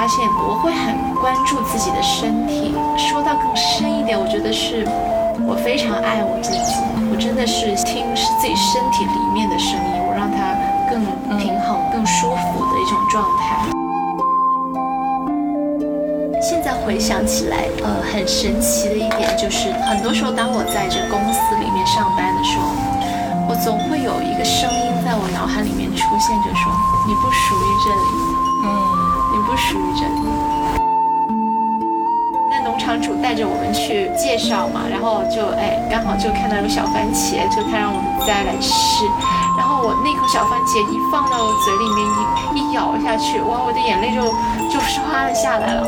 [0.00, 2.72] 发现我会很关注自己的身体。
[2.96, 4.80] 说到更深一点，我觉得是
[5.44, 6.80] 我非常爱我自己，
[7.12, 10.56] 我真的是听自己身体里面的声音，我让它
[10.88, 11.04] 更
[11.36, 13.60] 平衡、更舒服的一种状态。
[16.40, 22.72] 现在回想起来，呃，很神奇的一点就是，很多时候当我在这公司里面上班的时候，
[23.52, 26.72] 我总会有一个声音在我脑海里面出现，就说
[27.04, 28.08] 你不属于这里，
[29.68, 30.20] 属于这里。
[32.50, 39.04] 那农场主带着我们去介绍嘛，然后就哎，刚好就看到有小番茄，就他让我们摘来吃，
[39.56, 41.98] 然后我那口小番茄一放到我嘴里面
[42.54, 44.22] 一一咬下去，哇，我的眼泪就
[44.68, 45.86] 就唰的下来了。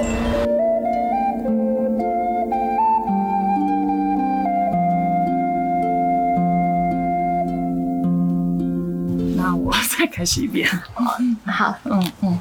[9.37, 10.69] 那我 再开始一遍，
[11.47, 12.39] 好，嗯嗯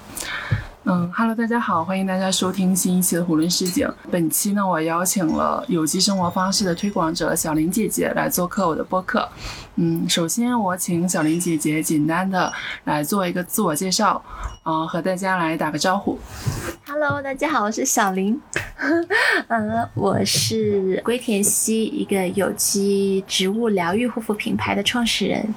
[0.93, 3.87] 嗯，Hello，大家好，欢迎大家收听新一期的《囫囵市井》。
[4.11, 9.25] 本期呢，我邀请了有机生活方式的推广者小林姐姐来做客我的播客。
[9.75, 12.51] 嗯，首先我请小林姐姐简单的
[12.83, 14.21] 来做一个自我介绍，
[14.65, 16.19] 嗯，和大家来打个招呼。
[16.93, 18.37] Hello，大家好，我是小林。
[19.47, 25.55] 嗯， 我是龟田西一个有机植物疗愈护肤品牌的创始人。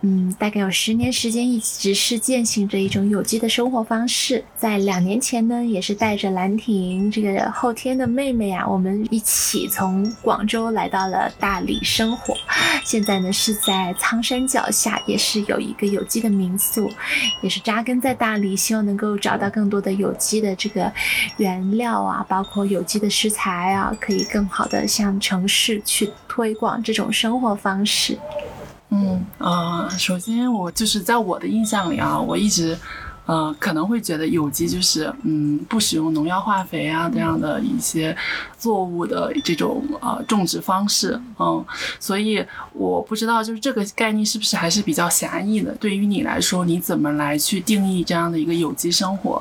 [0.00, 4.42] 嗯，大概有十年时间，一直是践行着一种有机的生活方式。
[4.56, 12.34] 在两年前呢，也是带着兰亭这个后天的妹妹啊，我们一起从广州来到了大理生活。
[12.86, 16.90] 现在呢，是在苍山脚下，也是有一个有机的民宿，
[17.42, 20.90] 也是扎根在大理，希望能够找到更多的有机的这个
[21.36, 28.18] 原料啊，包括有机的食材啊，可以更好的向城市去推广这种生活方式。
[28.92, 32.76] 嗯呃，首先我就是在我的印象里啊，我一直，
[33.24, 38.16] 呃，可能会觉得有机就是嗯不使用农药化肥啊这样的一些
[38.58, 41.64] 作物的这种呃种植方式，嗯，
[42.00, 45.72] 所以我不知道就是这个概念是不是还是比较狭义的。
[45.76, 49.40] 对于你来说，你怎么来去定义这样的一个有机生活？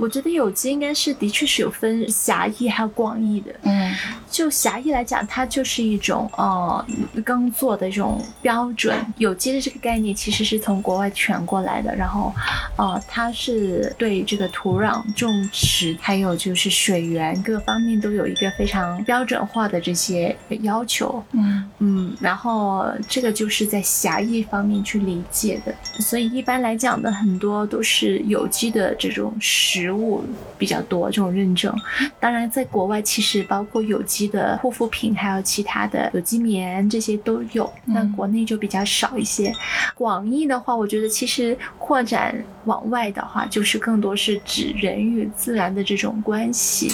[0.00, 3.52] 我觉得有机应该是的确是有分狭义还有广义的。
[3.64, 3.94] 嗯，
[4.30, 6.86] 就狭义来讲，它就是一种呃
[7.22, 8.96] 耕作的这种标准。
[9.18, 12.32] 有机的这个概念其实是从国外传过来的，然后
[12.76, 21.22] 呃它是对这个土壤、种植还有就是水源各方面都有一个非常标准化的这些要求。
[21.32, 25.74] 嗯嗯，然后这个就是在狭义方面去理解的。
[26.00, 29.89] 所以一般来讲的很多都是有机的这种食。
[29.90, 30.22] 植物
[30.56, 31.74] 比较多这种认证，
[32.20, 39.52] 当然在国外其实包括有机的护肤品，还有其他的有机棉这些都有，那国内就比较少一些。
[39.96, 42.32] 广义的话，我觉得其实扩展
[42.66, 46.92] 往外的话，就是更多是指人与自然的这种关系，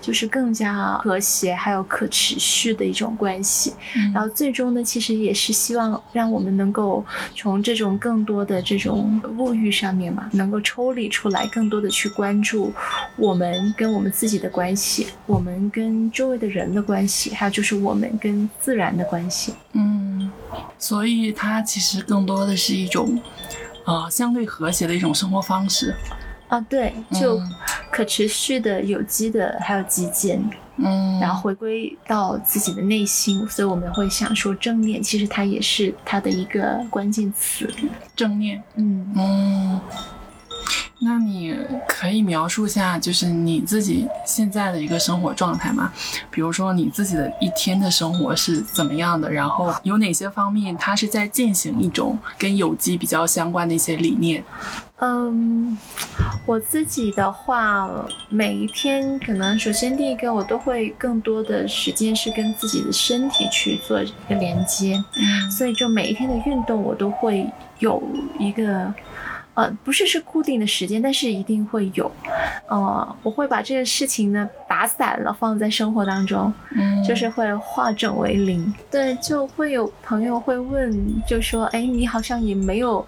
[0.00, 3.74] 就是更加和谐还有可持续的一种关系。
[4.14, 12.27] 然后最终呢，其实也是希望让我们能够从这种更多的这种物欲上面嘛，能够抽离出来，更多的去关。
[12.28, 12.70] 关注
[13.16, 19.54] 我们跟我们自己的关系，我们跟周围的人的关系，还有就是我们跟自然的关系。
[19.72, 20.30] 嗯，
[20.78, 23.18] 所以它其实更多的是一种，
[23.86, 25.94] 呃，相对和谐的一种生活方式。
[26.48, 27.40] 啊，对，就
[27.90, 30.38] 可持续的、有机的，还有极简。
[30.76, 37.72] 嗯，然后回归到自己的内心，所以我们会想说正念，其实它也是它的一个关键词。
[38.14, 39.80] 正念，嗯嗯。
[41.00, 41.56] 那你
[41.86, 45.92] 可以描述下，就是你自己现在的一个生活状态吗？
[46.30, 49.30] 比如说你自己的一天的生活是怎么样的？
[49.30, 54.42] 然后有哪些方面它是在践行一种跟有机比较相关的一些理念？
[55.00, 55.78] 嗯，
[56.44, 57.88] 我自己的话，
[58.28, 65.00] 每一天可能首先第一个我都会更多的时间是跟自己的身体去做一个连接，
[65.56, 67.48] 所以就每一天的运动我都会
[67.78, 68.02] 有
[68.40, 68.92] 一个。
[69.58, 72.08] 呃，不是是固定的时间，但是一定会有。
[72.68, 78.72] 呃，我会把这个事情呢打散了放在生活当中，嗯，就是会化整为零。
[78.88, 80.96] 对，就会有朋友会问，
[81.26, 83.04] 就说，哎，你好像也没有。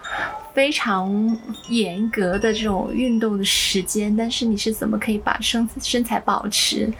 [0.53, 1.39] 非常
[1.69, 6.93] 严格的这种运动的时间，但是你是怎么可以把身身材保持？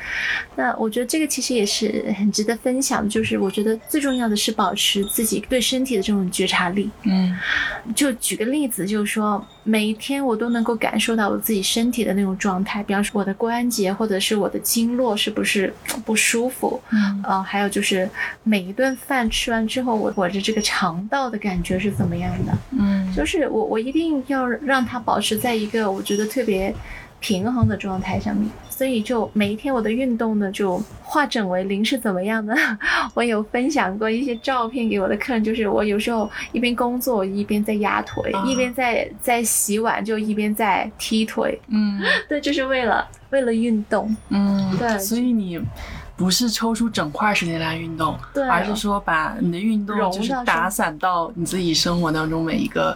[0.55, 6.89] 那我觉得这个其实也是很值得分享的，就是我觉得最重要的是保持自己对身体的这种觉察力。
[7.03, 7.37] 嗯，
[7.95, 15.75] 就举个例子，就是说每一天我都能够感受到我自己身体的那种状态，比方说我的关节或者是我的经络是不是
[16.05, 16.81] 不舒服？
[16.91, 18.09] 嗯，呃，还有就是
[18.45, 22.53] 每一顿饭吃完之后，我我的这个肠道的感觉是怎么样的？
[22.79, 23.40] 嗯，就是。
[23.49, 26.75] 我我一定要让它保持在一个我觉得特别，
[27.21, 28.49] 平衡的状态上面。
[28.69, 32.57] 所以就每一天我的运动呢，就化整为零是怎么样的？
[33.13, 41.61] 我有分享过一些照片给我的客人，就是我有时候一边工作一边在压腿，一边在在洗碗就一边在踢腿。
[41.69, 44.17] 嗯， 对，就是为了为了运动。
[44.31, 44.99] 嗯，对。
[44.99, 45.61] 所以你
[46.21, 52.95] 不是抽出整块时间来运动，对，而是说把你的运动就是打散到你自己生活当中每一个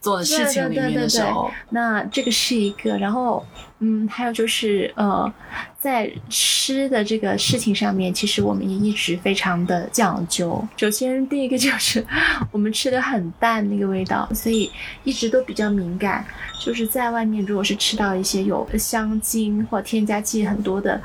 [0.00, 1.50] 做的事情里面的时候。
[1.70, 3.44] 那这个是一个，然后。
[3.86, 5.30] 嗯，还有就是，呃，
[5.78, 10.66] 在吃的这个事情上面，其实我们也一直非常的讲究。
[10.78, 12.02] 首先，第一个就是
[12.50, 14.70] 我们吃的很淡那个味道，所以
[15.04, 16.24] 一直都比较敏感。
[16.64, 20.98] 就是在外面，如果是吃到一些有香精或添加剂很多的，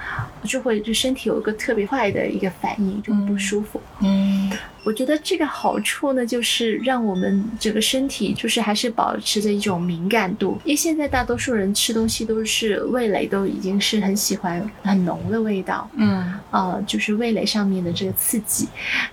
[0.46, 3.82] 就会就身体有一个特别坏的一个反应，就不舒服。
[4.02, 4.50] 嗯。
[4.86, 18.68] 我觉得这个好处呢，就是让我们整个身体就是还是保持着一种敏感度，因为现在大多数人吃东西都是味蕾都已经是很喜欢很浓的味道，嗯，呃，就是味蕾上面的这个刺激。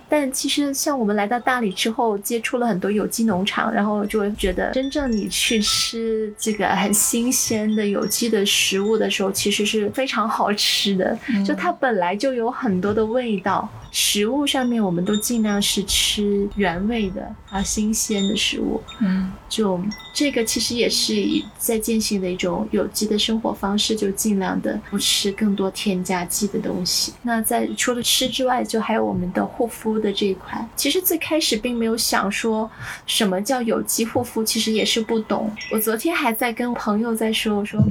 [0.09, 13.67] 但其实像我们来到大理之后，接触了很多有机农场，然后就会觉得，真正你去吃这个很新鲜的有机的食物的时候，其实是非常好吃的，就它本来就有很多的味道。
[13.91, 18.81] 食物上面，我们都尽量是吃原味的啊，新鲜的食物。
[18.99, 19.79] 嗯，就
[20.13, 21.15] 这个其实也是
[21.57, 27.13] 在践行的一种有机的生活方式，就尽量的不吃更多添加剂的东西。
[27.21, 30.67] 那在除了吃之外，就还有我们的护肤的这一块。
[30.75, 32.69] 其实最开始并没有想说
[33.05, 35.51] 什么叫有机护肤，其实也是不懂。
[35.71, 37.81] 我昨天还在跟朋友在说，我说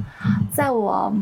[0.52, 1.12] 在我。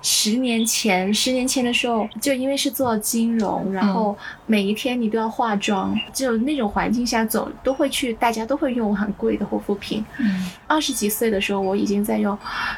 [0.00, 10.04] 十年前，十年前的时候，就因为是做金融，然后每一天你都要化妆，就那种环境下，总都会去，大家都会用很贵的护肤品。
[10.18, 12.36] 嗯，二十几岁的时候，我已经在用，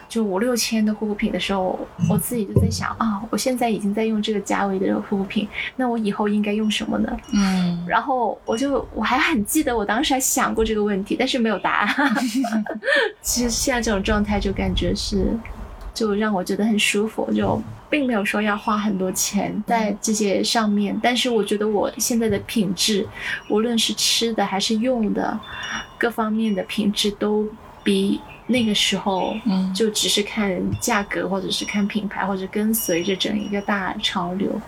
[0.09, 1.79] 就五六千的护肤品的时候，
[2.09, 7.17] 我自己就在想啊，我现在已经在用这个价位的护肤品，那我以后应该用什么呢？
[7.33, 12.15] 嗯，然后我就我还很记得，我当时还想过这个问题，但是没有答案。
[13.23, 15.27] 其实现在这种状态，就感觉是。
[15.95, 23.07] 就让我觉得很舒服，就并没有说要花很多钱在这些上面，但是我觉得我现在的品质，
[23.49, 25.39] 无论是吃的还是用的，
[25.97, 27.49] 各方面的品质都
[27.85, 34.61] 比那个时候，嗯，就只是看价格或者是看品牌或者跟随着整一个大潮流，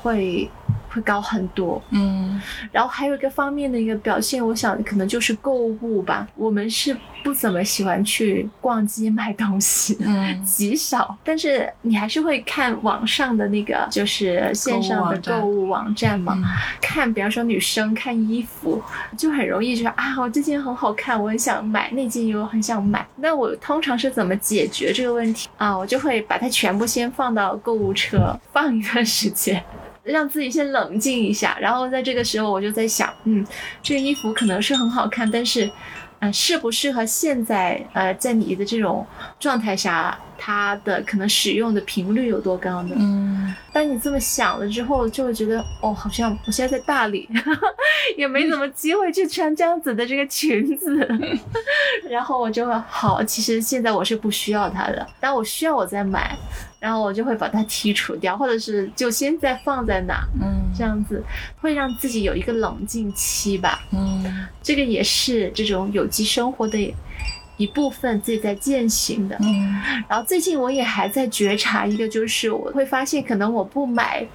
[0.00, 0.50] 会。
[0.92, 2.40] 会高很多，嗯，
[2.70, 6.28] 然后还有一个方面的一个表现，我想可能就是购物吧。
[6.36, 6.94] 我们是
[7.24, 11.16] 不怎么喜欢去逛街买东西，嗯， 极少。
[11.24, 16.38] 但是你还是会看网上的那个，就是线上的购物网站嘛。
[16.82, 18.82] 看，比方说女生看衣服，
[19.16, 23.06] 就很容易就是啊，我这件很好看，我很想买那件，又很想买。
[23.16, 25.76] 那我通常是怎么解决这个问题啊？
[25.76, 29.62] 我就会把它全部先放到购物车，放一段时间。
[30.04, 33.46] 让自己先冷静一下，然后在这个时候，我就在想，嗯，
[33.82, 35.70] 这个衣服可能是很好看，但是，
[36.18, 39.06] 嗯，适不适合现在，呃，在你的这种
[39.38, 42.96] 状态下，它的可能使用的频率有多高呢？
[42.98, 47.28] 嗯，当你这么想了之后，就会觉得，哦，好像我现在在大理，
[48.18, 51.08] 也没怎么机会去穿这样子的这个裙子，
[52.10, 56.36] 然后我就会好，其实现在我是不需要它的，但我需要我再买。
[56.82, 61.22] 然后我就会把它剔除掉， 或者是就先再放在那，嗯，这样子
[61.60, 66.94] 会让自己有一个冷静期吧，嗯，这个也是这种有机生活的
[67.56, 74.26] 一部分，自己在践行的，嗯，然后最近我也还在觉察一个，就是我会发现可能我不买。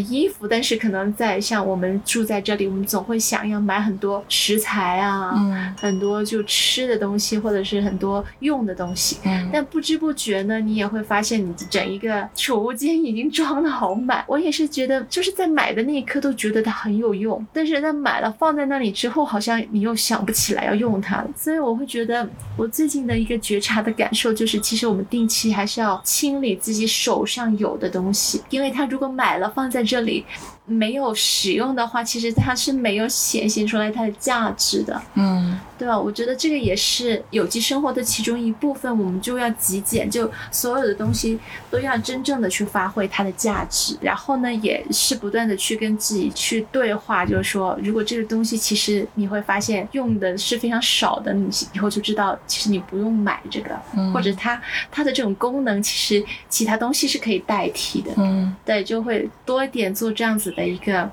[0.00, 14.24] 衣服，但是可能在像我们住在这里，我们总会想要买很多食材啊，嗯，很多就吃的东西，或者是很多用的东西，嗯，但不知不觉呢，你也会发现你整一个储物间已经装的好满。
[14.26, 21.28] 我也是觉得，就是在买的那一刻都觉得它很有用，但是在买了放在那里之后，好像你又想不起来要用它了。
[21.36, 29.81] 所以我会觉得，我最近的一个觉察的感受就是，其实我们定期还是要清理自己手上有的东西，因为它如果买了放在。
[29.84, 30.24] 这里。
[30.64, 35.98] 没有使用的话，其实它是没有显现出来它的价值的，嗯，对吧？
[35.98, 41.36] 我觉得这个也是有机生活的其中一部分，我们就要极简，就所有的东西
[41.68, 43.96] 都要真正的去发挥它的价值。
[44.00, 53.76] 然后呢，也是不断的去跟自己去对话，就是说，如果这个东西其实你会发现用的是非常少的，你以后就知道其实你不用买这个，
[54.14, 60.51] 或者它它的这种功能其实其他东西是可以代替的，嗯，对，就会多一点做这样子。
[60.52, 61.10] 子的一个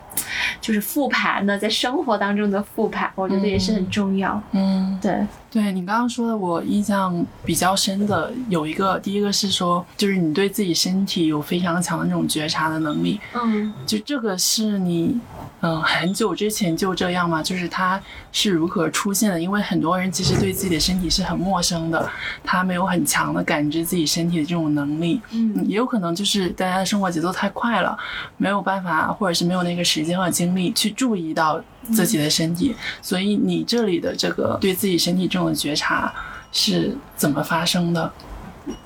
[0.62, 4.42] 就是复盘呢，在生活当中的复盘，我觉得也是很重要。
[4.52, 5.26] 嗯，对。
[5.52, 13.20] 对你刚刚说的，我印象比较深的有一个，第一个是说，就是你对自己身体有非常强的那种觉察的能力。
[13.34, 15.20] 嗯，就这个是你，
[15.62, 17.42] 嗯，很久之前就这样嘛？
[17.42, 18.00] 就是它
[18.32, 19.42] 是如何出现的？
[19.42, 22.08] 因为很多人其实对自己的身体是很陌生的，
[22.44, 25.20] 他没有很强的感知自己身体的这种能力。
[25.32, 27.98] 嗯，也有可能就是大家的生活节奏太快了，
[28.38, 32.76] 没有办法，或者是没有那个时间和精力去注意到自己的身体。
[33.02, 36.14] 所以你这里的这个对自己身体这种觉察
[36.52, 38.12] 是怎么发生的？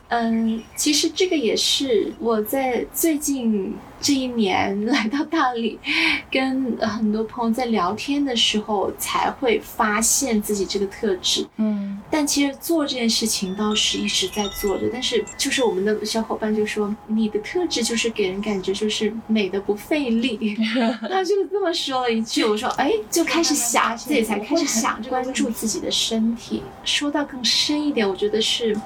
[0.09, 5.79] 嗯，其实这个也是我在最近这一年来到大理，
[6.29, 11.47] 跟很多朋友在聊天的时候才会发现自己这个特质。
[11.57, 20.55] 嗯，但其实做这件事情倒是一直在做着，但是就是我们的小伙伴就说你的特质就是给人感觉就是美的不费力，
[21.09, 26.61] 他就这么说了一句，我说哎，就开始想自己才开始想 关注自己的身体。
[26.83, 28.77] 说到更深一点，我觉得是。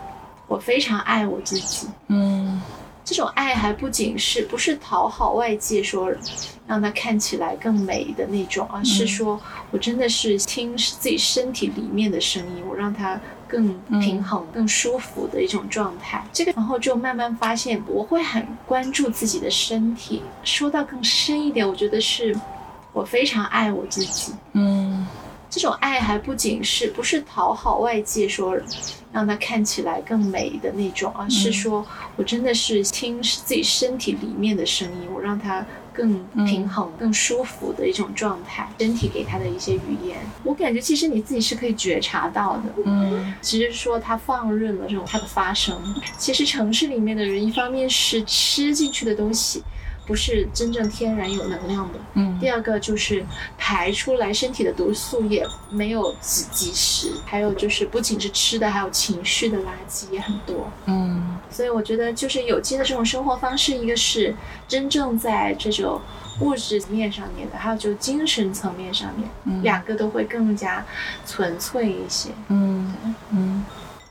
[0.47, 2.61] 我非常爱我自己，嗯，
[3.03, 6.09] 这种爱还不仅是不是讨好外界，说
[6.65, 9.39] 让它看起来更美的那种，而是说
[9.71, 16.25] 我真的是听自己身体里面的声音，我让它更平衡、更舒服的一种状态。
[16.31, 20.21] 这个然后就慢慢发现，我会很关注自己的身体。
[20.43, 22.35] 说到更深一点，我觉得是
[22.93, 25.05] 我非常爱我自己，嗯。
[25.49, 28.57] 这种爱还不仅是不是讨好外界，说
[29.11, 31.85] 让它看起来更美的那种，而是说
[32.15, 38.69] 我真的是听自己身体里面的声音，我让它更平衡、更舒服的一种状态。
[38.77, 42.63] 身体给他的一些语言，我感觉其实你自己是可以觉察到的。
[42.85, 45.81] 嗯，只是说它放任了这种它的发生。
[46.17, 49.63] 其实城市里面的人，一方面是吃进去的东西。
[50.07, 51.99] 不是真正天然有能量的。
[52.13, 53.23] 嗯，第二个就是
[53.57, 60.71] 排出来身体的毒素也没有及及时，还有就是不仅是吃的，还有情绪的垃圾也很多。
[60.85, 64.33] 嗯，所以我觉得就是有机的这种生活方式，一个是
[64.67, 65.99] 真正在这种
[66.39, 70.85] 物质面上面的，还有就精神层面上面，两个都会更加
[71.25, 72.29] 纯粹一些。
[72.47, 72.95] 嗯
[73.31, 73.65] 嗯，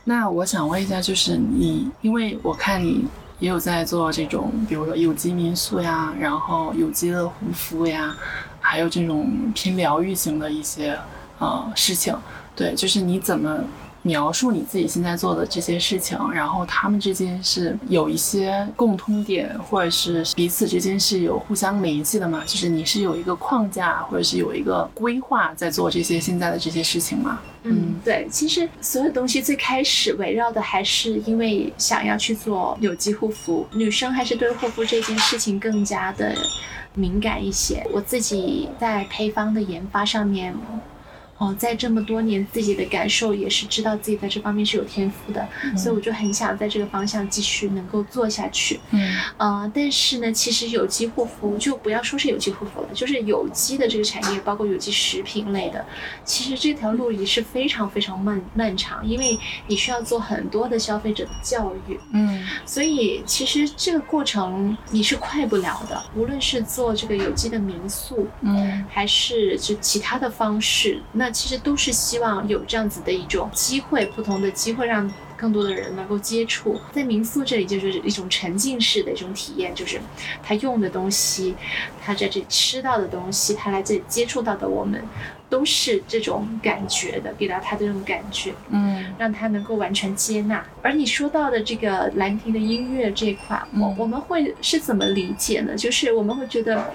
[0.05, 3.07] 那我想问一下，就是你，因为我看你。
[3.39, 8.17] 也有在做这种，比如说有机民宿呀，然后有机的护肤呀，
[8.61, 10.99] 还有这种偏疗愈型的一些
[11.39, 12.17] 呃事情。
[12.55, 13.61] 对，就是你怎么？
[14.07, 22.43] 描述你自己现在做的这些事情，然后他们之间是有一些共通点，或者是彼此之间是有互相联系的嘛？
[22.47, 27.41] 就是你是有一个框架，或者是有一个规划在做这些现在的这些事情吗？
[27.65, 36.33] 嗯，对，其实所有东西最开始围绕的还是因为想要去做有机护肤，女生还是对护肤这件事情更加的
[36.95, 37.85] 敏感一些。
[37.93, 40.55] 我自己在配方的研发上面。
[41.39, 48.81] 哦，在这么多年，自己的感受也是知道自己在这方面是有天赋的，所以我就很想在这个方向继续能够做下去。
[48.93, 55.85] 嗯，呃，但是呢，其实有机护肤就不要说是有机护肤了，就是有机的这个产业，包括有机食品类的，
[56.25, 62.01] 其实这条路也是非常非常漫漫长，因为你需要做很多的消费者的教育。
[62.13, 71.26] 嗯，所以其实这个过程你是快不了的，无论是做这个有机的民宿，嗯，还是就其他的方式，那。
[71.27, 76.81] 那其实都是希望有这样子的一种机会，不同的机会让更多的人能够接触。
[76.93, 80.01] 在民宿这里就是一种沉浸式的一种体验，就是
[80.41, 81.57] 他用的东西，
[82.01, 85.03] 他在这里吃到的东西，他来这里接触到的我们，
[85.51, 90.65] 都是这种感觉的，给到他的这种感觉，嗯，让他能够完全接纳。
[90.81, 95.75] 而你说到的这个兰亭的音乐这块，我我们会是怎么理解呢？
[95.75, 96.95] 就是我们会觉得。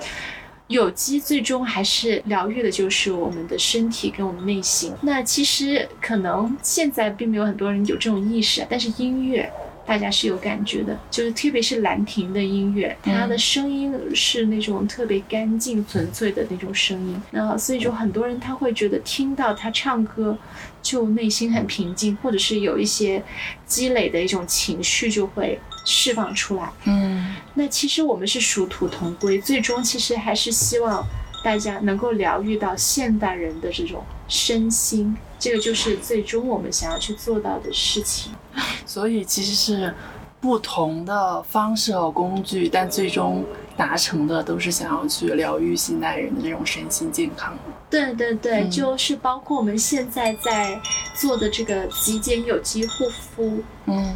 [0.72, 4.94] 有机最终还是疗愈的，就是我们的身体跟我们内心。
[5.02, 9.52] 那其实可能现在并没有很多人有这种意识，但是音乐
[9.86, 17.22] 大家是有感觉的，就是特别是兰亭的音乐，它的声音是那种特别干净纯粹的那种声音。
[17.32, 20.38] 那所以说很多人他会觉得听到他唱歌，
[20.82, 23.24] 就内心很平静，或者是有一些
[23.66, 25.60] 积累的一种情绪就会。
[25.84, 31.04] 释放出来，嗯，那其实我们是殊途同归，最终其实还是希望
[31.44, 38.32] 大家能够疗愈到现代人的这种身心，这个就是最终我们想要去做到的事情。
[38.86, 39.92] 所以其实是
[40.40, 43.44] 不同的方式和工具，但最终
[43.82, 47.58] 达成的都是想要去疗愈现代人的这种身心健康。
[47.90, 50.80] 对对对，就是包括我们现在在
[51.16, 53.64] 做的这个极简有机护肤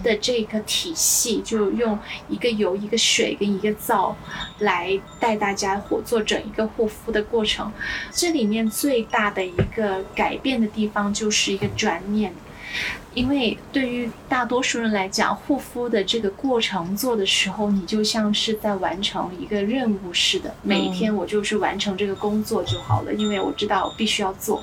[0.04, 1.98] 的这个体系，就用
[2.30, 4.16] 一个油、一个水跟一个皂
[4.60, 7.72] 来带大家或做整一个护肤的过程。
[8.12, 12.32] 这里面最大的一个改变的地方就是一个转念。
[13.14, 20.54] 因为对于大多数人来讲，护肤的这个过程做的时候，你就像是在完成一个任务似的。
[20.62, 24.62] 每一天我就是完成这个工作就好了，因为我知道我必须要做。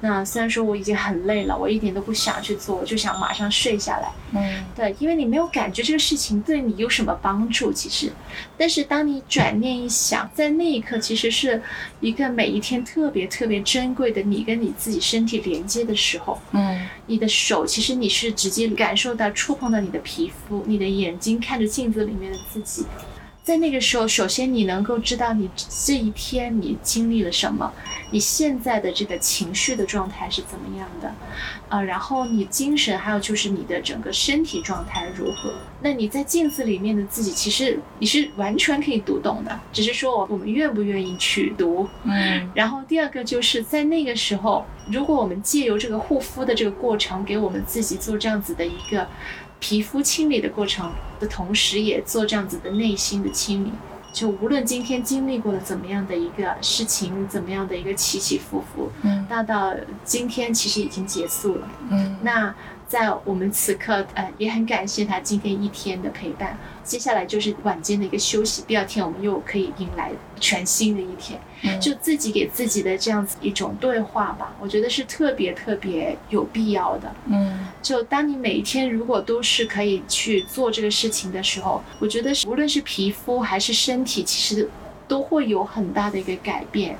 [0.00, 4.12] 那虽然说我已经很累了，我一点都不想去做，我就想马上睡下来。
[4.32, 8.12] 嗯，对，因为你没有感觉这个事情对你有什么帮助，其实。
[8.56, 11.60] 但是当你转念一想，在那一刻，其实是
[12.00, 16.40] 一个每一天特别特别珍贵的你跟你自己身体连接的时候。
[16.52, 22.84] 嗯，你的手其实你是直接感受到触碰到你的皮肤，你的眼睛看着镜子里面的自己。
[23.50, 25.50] 在那个时候，首先你能够知道你
[25.84, 27.72] 这一天你经历了什么，
[28.12, 31.12] 你现在的这个情绪的状态是怎么样的，
[31.68, 35.52] 呃，然后你精神还有就是你的整个身体状态如何？
[35.80, 41.88] 那你在镜子里面的自己，其实你是完全可以读懂的，只是说我们愿不愿意去读。
[42.04, 42.48] 嗯。
[42.54, 49.08] 然后第二个就是在那个时候，如果我们借由这个护肤的这个过程，给我们自己做这样子的一个。
[49.60, 53.70] 皮肤清理的过程的同时，也做这样子的内心的清理。
[54.12, 59.72] 就无论今天经历过了怎么样的一个事情，怎么样的一个起起伏伏，嗯，大到
[60.04, 62.52] 今天其实已经结束了，嗯，那。
[62.90, 66.58] 在我们此刻，呃，也很感谢他今天一天的陪伴。
[66.82, 71.38] 接下来就是晚间的一个休息，第二天我们又可以迎来全新的一天。
[71.80, 77.14] 就自己给自己的这样子一种对话吧，我觉得是特别特别有必要的。
[77.26, 84.68] 嗯，就当你每一天如果都是可以去做这个事情的时候，我觉得无论是皮肤还是身体，其实
[85.06, 86.96] 都会有很大的一个改变。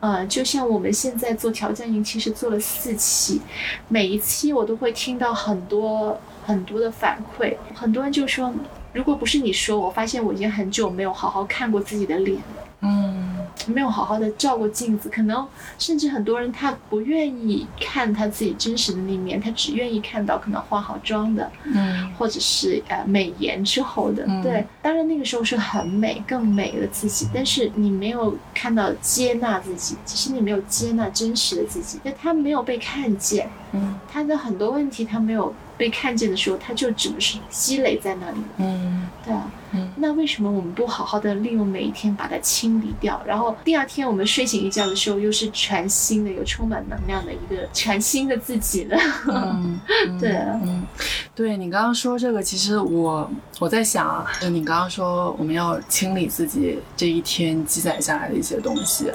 [0.00, 3.40] 呃，就像我们现在做调教营，其实做了四期，
[3.88, 8.54] 每一期我都会听到很多很多的反馈，很多人就说，
[8.92, 12.40] 如果不是你说，我发现我已经很久没有好好看过自己的脸。
[12.80, 13.26] 嗯。
[13.66, 15.46] 没有好好的照过镜子，可能
[15.78, 35.52] 甚至很多人他不愿意看他自己真实的那面，他只愿意看到可能化好妆的，嗯，或者是呃美颜之后的，对，当然那个时候是很美，更美了自己，但是你没有看到接纳自己，其实你没有接纳真实的自己，就他没有被看见，嗯，他的很多问题他没有。
[35.78, 38.38] 被看见的时候，它就只能是积累在那里。
[38.58, 39.50] 嗯，对啊。
[39.70, 43.22] 嗯，那为什么我们不好好的利用每一天把它清理掉？
[43.26, 48.98] 然后第二天我们睡醒一觉的时候，又是全新的、有充满能量的一个全新的自己了。
[49.28, 49.78] 嗯，
[50.18, 50.58] 对啊。
[50.64, 50.86] 嗯，
[51.34, 59.12] 对你刚刚说这个，其实我我在想啊，就你刚刚说我们要清理自己这一天积攒下来的一些东西，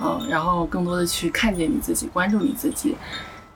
[0.00, 2.94] 嗯，然后更多的去看见你自己，关注你自己。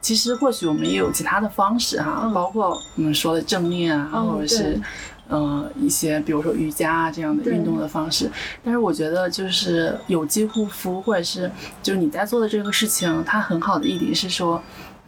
[0.00, 4.80] 其实或许我们也有其他的方式哈，包括我们说的正念啊，或者是，
[5.28, 8.30] 呃，一些比如说瑜伽啊这样的运动的方式。
[8.64, 11.50] 但是我觉得就是有机护肤，或者是
[11.82, 14.62] 就是你在做的这个事情，它很好的一点是说。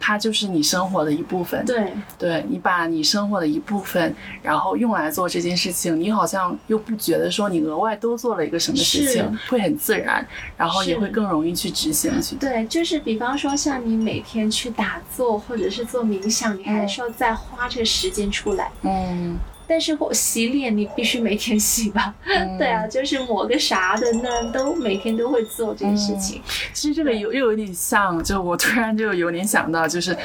[0.05, 12.35] 它就是你生活的一部分，对，对你把你生活的一部分，然后用来做这件事情，你好像又不觉得说你额外多做了一个什么事情，会很自然，然后也会更容易去执行去。
[12.35, 19.37] 对，就是比方说像你每天去打坐或者是做冥想，你还是要再花这个时间出来，嗯。
[19.67, 22.13] 但是我洗脸你必须每天洗吧？
[22.57, 26.41] 对啊，就是抹个啥的，那都每天都会做这件事情。
[26.73, 30.15] 其实这个有又有点像，就我突然就有点想到，就是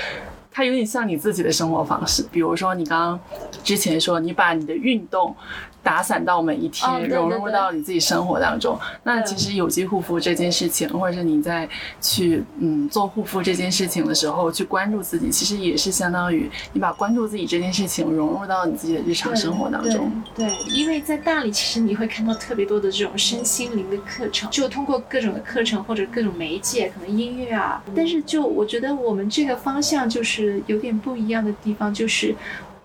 [0.50, 2.26] 它有点像你自己的生活方式。
[2.30, 3.20] 比如说你刚刚
[3.62, 5.34] 之前说你把你的运动。
[5.88, 8.78] 打散到每一天，融入到你自己生活当中。
[9.04, 11.66] 那其实有机护肤这件事情，或者是你在
[11.98, 20.12] 去嗯做护肤这件事情的时候，去关注自己，其实也是相当于你把关注自己这件事情融入到你自己的日常生活当中。
[20.34, 27.82] 对，因为在大理，其实你会看到特别多的这种身心灵的课程，就通过各种的课程或者各种媒介，可能音乐啊。
[27.96, 32.34] 但是就我觉得我们这个方向就是有点不一样的地方，就是。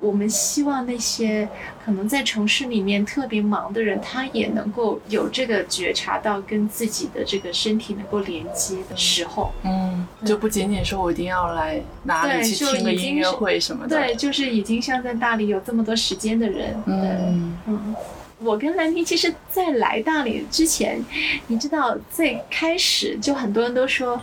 [0.03, 1.47] 我们希望那些
[1.85, 9.53] 可能在城市里面特别忙的人，他也能够有这个觉察到跟自己的这个身体能够连接的时候。
[9.63, 13.97] 嗯，就不仅仅说我一定要来哪里去听个音乐会什么的。
[13.97, 16.75] 对，就是已经像在大理有这么多时间的人。
[16.85, 17.95] 嗯嗯。
[18.39, 21.01] 我跟兰亭其实，在来大理之前，
[21.47, 24.21] 你知道，最开始就很多人都说，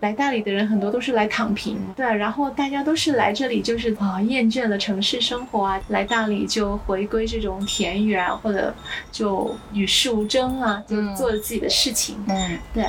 [0.00, 8.74] 来大理的人很多都是来躺平，对，然后大家都是来这里就是啊，厌倦了城市生活啊，来大理就回归这种田园，或者
[9.12, 12.84] 就与世无争啊，就做自己的事情，嗯，对。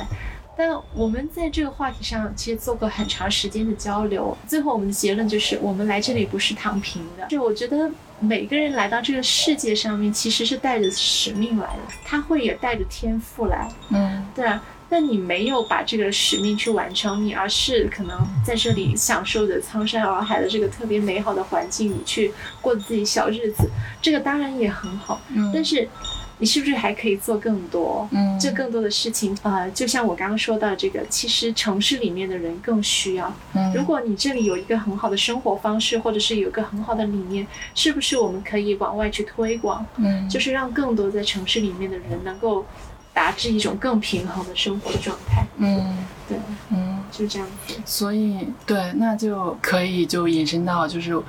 [0.54, 7.26] 但我们在这个话题上其实做过很长时间的交流，最后我们的结论就是，我们来这里不是躺平的。
[7.28, 13.68] 就我觉得每个人来到这个世界上面，其实是带着使命来的，他会也带着天赋来。
[13.90, 14.62] 嗯，对啊。
[14.92, 23.70] 那你没有把这个使命去完成，你而是可能在这里享受着苍山洱海的这个特别美好的环境，你去过自己小日子，
[24.02, 25.18] 这个当然也很好。
[25.30, 25.88] 嗯，但是。
[26.38, 28.08] 你是不是还可以做更多？
[28.10, 33.32] 嗯，这更多的事情，呃，就像我刚刚说到这个，其实城市里面的人更需要。
[33.52, 39.86] 嗯，如果你这里有一个很好的生活方式，或者是有一个很好的理念，是不是我们可以往外去推广？
[39.98, 42.66] 嗯，就是让更多在城市里面的人能够
[43.12, 45.46] 达至一种更平衡的生活状态。
[45.58, 45.96] 嗯，
[46.28, 46.38] 对，
[46.70, 47.74] 嗯，就这样子。
[47.84, 51.20] 所以，对，那就可以就引申到，就是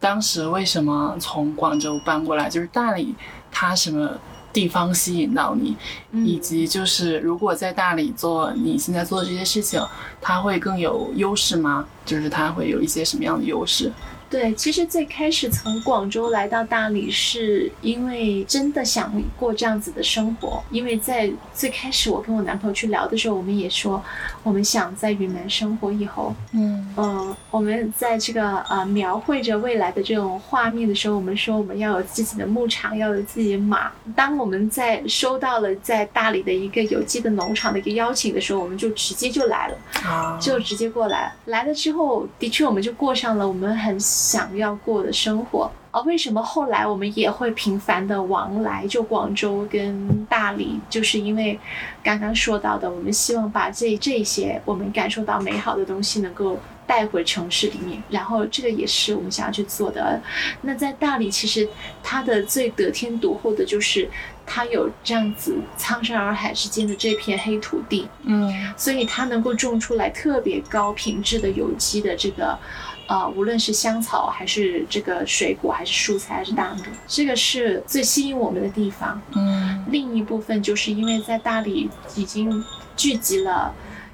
[0.00, 3.14] 当时为什么从广州搬过来，就是大理，
[3.50, 4.18] 它什么？
[4.52, 5.76] 地方吸引到你，
[6.24, 9.78] 以及就是如果在大理做你现在做的这些事情，
[10.18, 11.86] 它会更有优势吗？
[12.06, 13.92] 就是它会有一些什么样的优势？
[14.36, 20.62] 对，其实最开始从广州来到大理，是因为真的想过这样子的生活。
[20.70, 24.02] 因为在最开始我跟我男朋友去聊的时候，我们也说，
[24.42, 33.90] 我们想在云南生活以后，嗯嗯，我们在这个呃描绘着未来的这种画面的时候，我们说我们要有自己的牧场，要有自己的马。
[34.14, 41.32] 当我们在收到了在大理的一个有机的农场的一个邀请的时候，我们就直接就来了，啊，就直接过来。
[41.46, 43.98] 来了之后，的确我们就过上了我们很。
[44.26, 51.56] 想要过的生活，而为什么后来我们也会频繁的往来，就广州跟大理，就是因为
[52.02, 56.58] 刚刚说到的，我们希望把这这些我们感受到美好的东西能够
[56.88, 60.20] 带回城市里面，然后这个也是我们想要去做的。
[60.62, 61.68] 那在大理，其实
[62.02, 64.10] 它的最得天独厚的就是
[64.44, 72.58] 它有这样子苍山洱海之间的这片黑土地，嗯，所以它能够种出来特别高品质的有机的这个。
[73.06, 79.20] 啊，无论是香草还是这个水果，还是蔬菜，还是大米，这个是最吸引我们的地方。
[79.34, 82.64] 嗯，另一部分就是因为在大理已经
[82.96, 83.72] 聚集了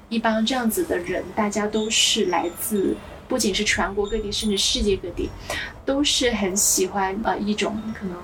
[0.09, 2.95] 一帮这样子的人，大家都是来自
[3.27, 5.29] 不仅是全国各地，甚至世界各地，
[5.83, 8.15] 都是很喜欢呃一种可能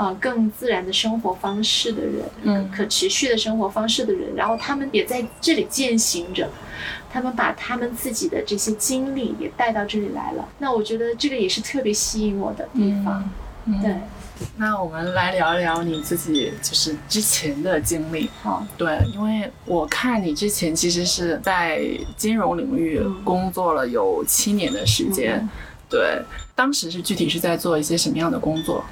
[0.00, 6.48] 呃更自然的生活方式的人，嗯，可持续的生活方式的人，然后他们也在这里践行着。
[7.12, 13.28] 他们把他们自己的这些经历也带到这里来了，那我觉得这个也是特别吸引我的地方。
[13.82, 13.94] 对，
[14.56, 18.30] 那我们来聊一聊你自己就是之前的经历。
[18.42, 21.82] 好，对，因为我看你之前其实是在
[22.16, 25.46] 金融领域工作了有七年的时间。
[25.90, 26.22] 对，
[26.54, 28.84] 当时是具体是在做一些什么样的工作？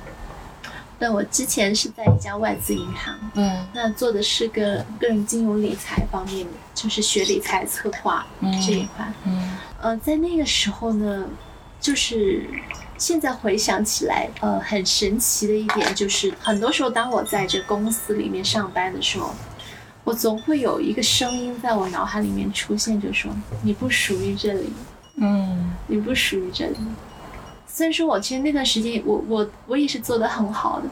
[0.98, 8.26] 对，我之前是在一家外资银行，嗯，那做的是个个人金融理财方面的，就是学理财策划
[8.66, 11.24] 这一块，嗯，呃，在那个时候呢，
[11.80, 12.44] 就是
[12.98, 19.32] 现在回想起来，呃，很神奇的一点就是，很多时候当我在这公司里面上班的时候，
[20.02, 23.30] 我总会有一个声音在我脑海里面出现，就说
[23.62, 24.72] 你不属于这里，
[25.14, 26.76] 嗯，你不属于这里。
[27.79, 30.88] 虽然说，我其实那段时间，我我我也是做的很好的，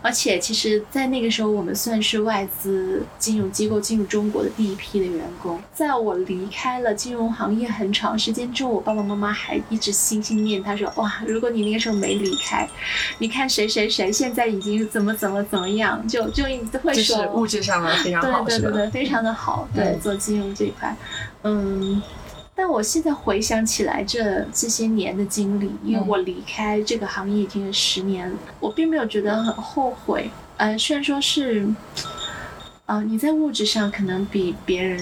[0.00, 5.62] 而且其实，在那个时候，我们算是外资金融机构进入中国的第一批的员工。
[5.74, 12.66] 在我离开了金融行业很长时间之后，我爸爸妈妈还一直心心念，他说：“哇，如果你那个时候没离开，
[13.18, 20.96] 你看谁谁谁现在已经怎么怎么怎么样，就就会说，就是物质上的非常好，对对对对，非常的好，对，做金融这一块，
[21.42, 22.00] 嗯。”
[22.54, 30.30] 但我现在回想起来，这这些年的经历，因为我离开这个行业已经有十年了，我并没有觉得很后悔。
[30.56, 31.66] 呃，虽然说是，
[32.86, 34.98] 呃，你在物质上可能比别人，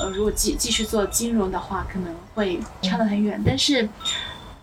[0.00, 3.88] 呃，如果继继续做金融的话，可能会差得很远，但是。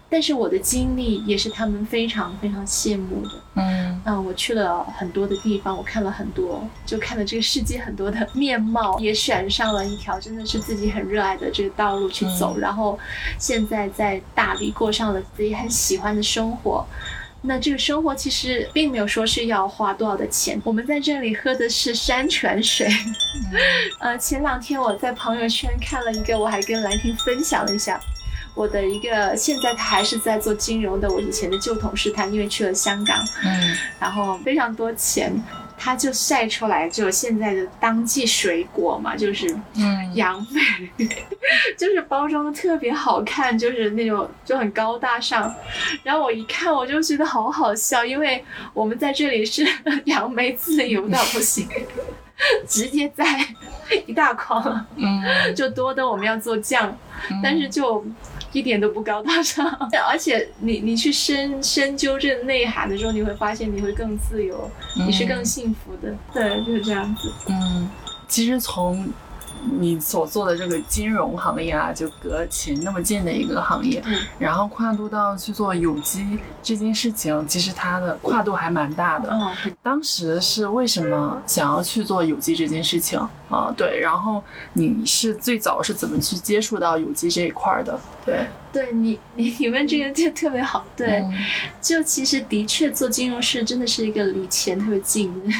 [0.09, 3.31] 但是我的经历也是他们非常非常羡慕的。
[3.55, 12.57] 嗯，啊，我去了很多的地方，我看了很多，就看了这个世界很多的面貌，也选上了一条真的是自己很热爱的这个道路去走。
[12.57, 12.97] 然后
[13.37, 16.85] 现在在大理过上了自己很喜欢的生活。
[17.41, 20.61] 那这个生活其实并没有说是要花多少的钱。
[20.65, 22.85] 我们在这里喝的是山泉水。
[23.99, 27.97] 呃，前两天我在朋友圈看了一个，我还跟兰亭分享了一下。
[28.53, 35.31] 我的一个现在他还是在做金融的，我以前的旧同事，他因为去了香港，嗯，然后非常多钱，
[35.77, 39.99] 他就晒出来，就现在的当季水果嘛，就是嗯。
[40.15, 41.07] 杨梅，
[41.77, 45.53] 就是包装的特别好看，就是那种就很高大上，
[46.03, 49.65] 然后我一看我就觉得好好笑，因为我们在这里是
[50.05, 51.69] 杨梅自由到不行。
[52.65, 53.25] 直接在
[54.07, 56.97] 一大筐，嗯，就多的我们要做酱，
[57.43, 58.03] 但是就
[58.51, 59.65] 一点都不高大上，
[60.09, 64.69] 而且你你去深深究这内涵的时候，你会发现你会更自由，
[65.05, 67.31] 你是更幸福的，对，就是这样子。
[67.47, 67.89] 嗯，
[68.27, 69.07] 其实从。
[69.79, 74.03] 你所做的这个金融行业啊，就隔钱那么近的一个行业，
[74.37, 79.29] 然后跨度到去做有机这件事情，其实它的跨度还蛮大的。
[79.31, 83.19] 嗯，当时是为什么想要去做有机这件事情
[83.49, 83.73] 啊？
[83.75, 84.43] 对，然后
[84.73, 87.99] 你是最早是怎么去接触到有机这一块的？
[88.25, 88.47] 对。
[88.71, 90.85] 对你，你 你问这个就特别好。
[90.95, 91.23] 对，
[91.81, 95.51] 就其实的确做金融是真的是一个离钱特别近的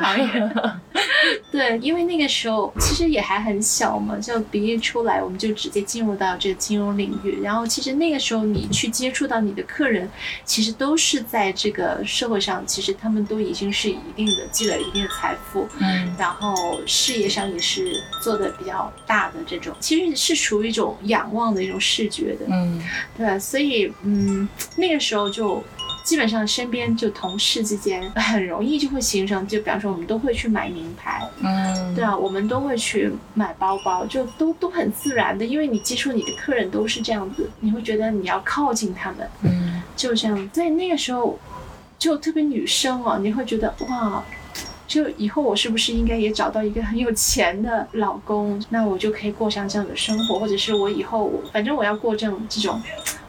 [0.00, 0.52] 行业。
[1.50, 7.40] 对，因为那个时候其实也还很小嘛，就毕业出来我们就直接进入到这个金融领域。
[7.42, 10.08] 然后其实那个时候你去接触到你的客人，
[10.44, 22.35] 其实都是在这个社会上，其实他们都已经是一定的积累一定的财富，嗯，然后事业上也是做的比较大的这种，其实是属于一种仰望的一种视觉。
[22.48, 22.80] 嗯，
[23.16, 25.62] 对，所以嗯，那个时候就
[26.04, 41.38] 基本上身边就同事之间很容易就会形成，就比方说我们都会去买名牌，嗯，对啊，我们都会去买包包，就都都很自然的，因为你接触你的客人都是这样子，你会觉得你要靠近他们，嗯，就这样，所以那个时候
[41.98, 44.22] 就特别女生哦，你会觉得哇。
[44.86, 52.80] 就以后我是不是应该也找到一个很有钱的老公，那我就可以过上这样的生活，或者是我以后反正我要过这种这种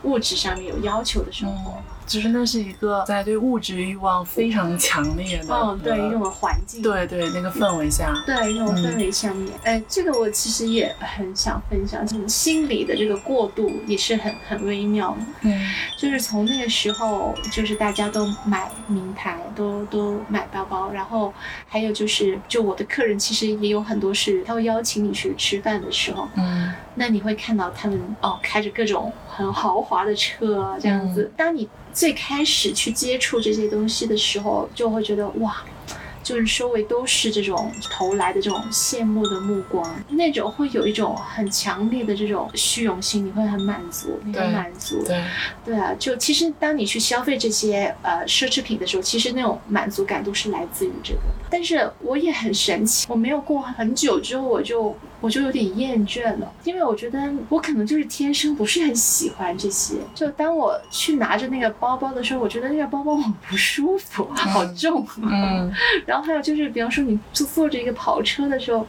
[0.04, 1.74] 物质上面有要求的生活。
[2.08, 21.34] 就是那是一个在对物质欲望非常强烈的，嗯，对一种环境，对对那个氛围下，对一种氛围下面，哎，这个我其实也很想分享，就是心理的这个过渡也是很很微妙的，嗯，就是从那个时候，就是大家都买名牌，都都买包包，然后
[21.68, 31.68] 还有就是，就我的客人其实也有很多是，他会邀请你去吃饭的时候，嗯，那你会看到他们哦，开着各种很豪华的车这样子，当你。
[31.98, 35.64] 最开始去接触这些东西的时候，就会觉得哇。
[36.24, 45.02] 就是周围都是这种投来的这种羡慕的目光，那种会有一种很强烈的这种虚荣心，你会很满足，你很满足。
[45.06, 45.24] 对，
[45.64, 51.22] 对啊，就其实当你去消费这些呃奢侈品的时候，其实那种满足感都是来自于这个。
[51.50, 59.96] 但是我也很神奇，我没有过很久之后，我就我就有点厌倦了，因为我觉得我可能就是天生不是很喜欢这些。
[60.14, 65.08] 就当我去拿着那个包包的时候，我觉得那个包包很不舒服，好重。
[65.22, 65.72] 嗯，
[66.06, 66.18] 然后。
[66.18, 68.84] 然后还有就是，比方说你坐坐着一个跑车的时候，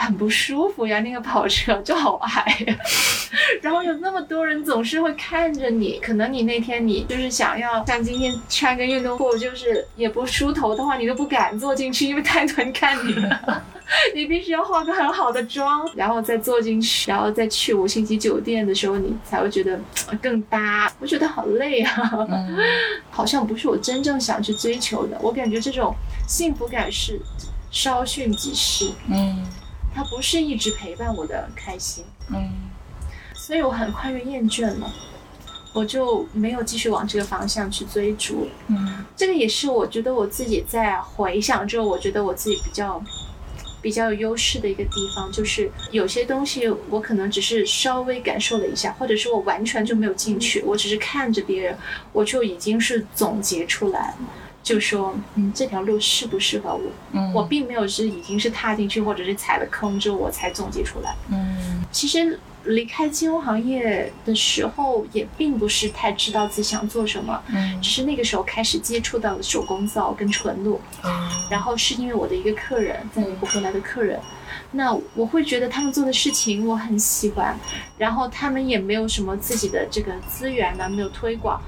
[0.00, 2.76] 很不舒服呀，那个跑车就好矮呀。
[3.62, 13.62] 然后有那么多人总是会看着你，可能你那天你就是想要像今天穿个运动裤，就是也不梳头的话，你都不敢坐进去，因为太多人看你了。
[14.14, 19.78] 你必须要化个很好的妆，然后再坐进去，然后再去五星级酒店的时候，你才会觉得
[20.22, 20.90] 更搭。
[21.00, 21.92] 我觉得好累啊，
[23.10, 25.18] 好像不是我真正想去追求的。
[25.20, 25.94] 我感觉这种。
[26.28, 27.20] 幸福感是
[27.72, 29.44] 稍瞬即逝，嗯，
[29.94, 32.52] 它不是一直陪伴我的开心，嗯，
[33.34, 34.92] 所以我很快就厌倦了，
[35.72, 43.02] 我就没有继续往这个方向去追逐，嗯，这个也是我觉得我自己在回想之后，我觉得我自己比较
[43.82, 51.76] 比较有优势的一个地方，就是有些东西我可能只是稍微感受了一下，或者是我完全就没有进去，我只是看着别人，
[52.12, 54.14] 我就已经是总结出来。
[54.70, 56.82] 就说，嗯，这条路适不适合我？
[57.10, 61.16] 嗯，我并没有是已经是踏进去，或者是踩了坑之后我才总结出来。
[61.28, 67.42] 嗯，其实离开金融行业的时候，也并不是太知道自己想做什么。
[67.48, 70.80] 嗯，只是那个时候开始接触到了手工皂跟纯露。
[71.02, 74.20] 嗯然后是因为我的一个客人，在美国回来的客人，
[74.70, 77.58] 那我会觉得他们做的事情我很喜欢，
[77.98, 81.60] 然后他们也没有什么自己的这个资源呢，没有推广。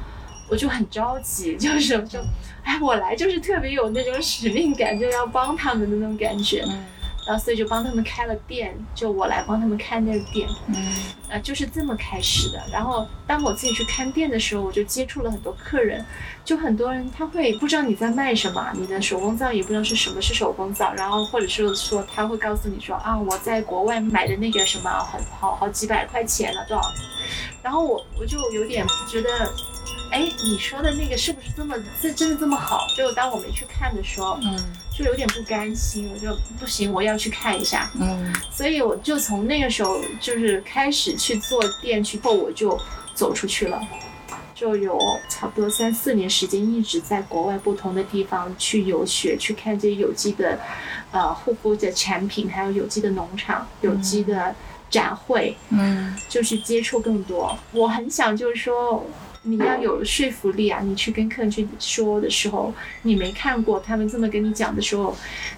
[0.53, 2.21] 我就很着急， 就是就，
[2.63, 6.85] 哎，我来就是特别有那种使命感，就要帮他们的那种感觉，嗯，
[7.27, 10.75] 然后所以就帮他们开了店，就我来帮他们看那个店，嗯，
[11.31, 12.63] 呃，就是这么开始的。
[12.71, 16.05] 然后当我自己去看店的时候，我就接触了很多客人，
[16.45, 26.83] 就很多人他会不知道你在卖什么，你的手工皂也不知道是什么是手工皂，然后或者是说他会告诉你说啊，我在国外买的那个什么很好好几百块钱了多少，
[27.63, 29.51] 然后我我就有点觉得。
[30.11, 32.87] 哎，你说的那个是不是这么这真的这么好？
[32.95, 34.59] 就当我没去看的时候，嗯，
[34.95, 42.79] 就有点不甘心，我就不行，我要去看一下，嗯，所以我就从那个时候就是开始去做店去后，我就
[43.15, 43.81] 走出去了。
[44.55, 44.99] 就有
[45.31, 50.61] 差不多三四年时间，一直在国外不同的地方去游学，去看这些有机的，
[51.11, 54.55] 呃，护肤的产品，还有有机的农场、有机的
[54.91, 57.59] 展会，嗯，就是接触更多。
[57.73, 59.03] 我很想就是说。
[59.45, 60.81] 你要有说服力啊！
[60.83, 65.17] 你去跟客人去说的时候，你没看过，他们这么跟你讲的时候，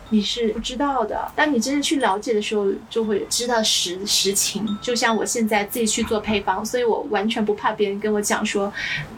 [0.08, 1.30] 你是不知道的。
[1.36, 4.66] 当你真正去了解的时候，就会知道实实情。
[4.80, 8.72] 就像我现在自己去做配方，所以我完全不怕别人跟我讲说，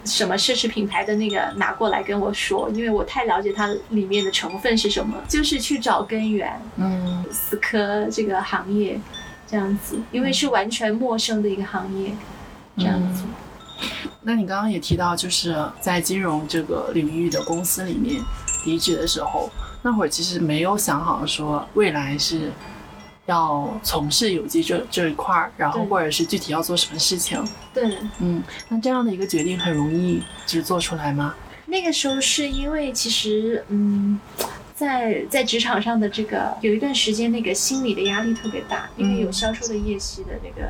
[0.04, 5.22] 什么奢侈品牌的那个拿过来跟我说，因为我太了解它里面的成分是什么。
[5.28, 9.00] 就是去找根源，嗯，死磕这个行业，
[9.46, 12.10] 这样子，因为是完全陌生的一个行业，
[12.76, 13.22] 这样子。
[14.22, 18.20] 那你刚刚也提到，就是在金融这个领域的公司里面
[18.64, 19.48] 离职的时候，
[19.82, 22.50] 那会儿其实没有想好说未来是
[23.26, 27.40] 要从事有机这这一块儿，然后或者是具体要做什么事情。
[27.72, 31.34] 对，嗯，那这样的一个决定很容易就做出来吗？
[31.66, 34.18] 那个时候是因为其实，嗯，
[34.74, 40.68] 在在职场上的这个有一段时间，那个心理的压力特别大，因为有销售的业绩的那个。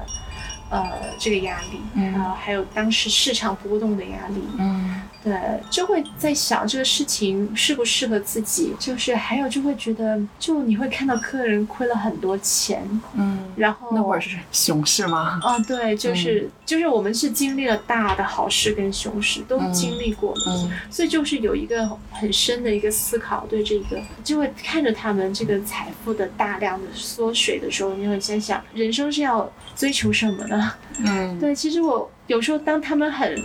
[0.69, 5.35] 呃，这个压力，嗯，还有当时市场波动的压力，嗯，对，
[5.69, 15.41] 就会在想这个事情适不适合自己，就是还有就会觉得，就你会看到客人亏了很多钱，嗯，然后那会儿是熊市吗？
[15.43, 30.73] 啊，对，就是就是我们是经历了大的好事跟熊市都经历过嗯，所以就是有一个很深的一个思考，对这个就会看着他们这个财富的大量的缩水的时候，你会先想，人生是要追求什么呢？
[31.01, 33.37] 嗯，对，其实我有时候当他们很。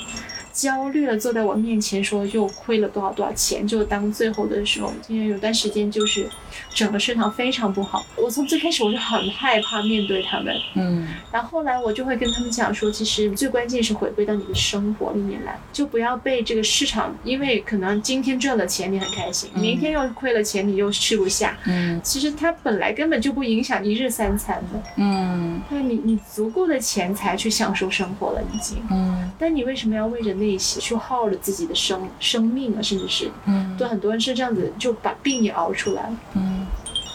[0.52, 6.28] 焦虑的坐在我面前说又亏了多少多少钱，就当最后的时候，因为有段时间就是
[6.74, 36.18] 整个市场非常不好，我从最开始我就很害怕面对他们，嗯，然后后来我就会跟他们讲说，其实最关键是回归到你的生活里面来，就不要被这个市场，因为可能今天赚了钱你很开心，明天又亏了钱你又吃不下，嗯，其实它本来根本就不影响一日三餐的，嗯，那你你足够的钱财去享受生活了已经，嗯，但你为什么要为着那些去耗了自己的生生命啊，甚至是，嗯，对很多人是这样子，就把病也熬出来了。
[36.34, 36.66] 嗯，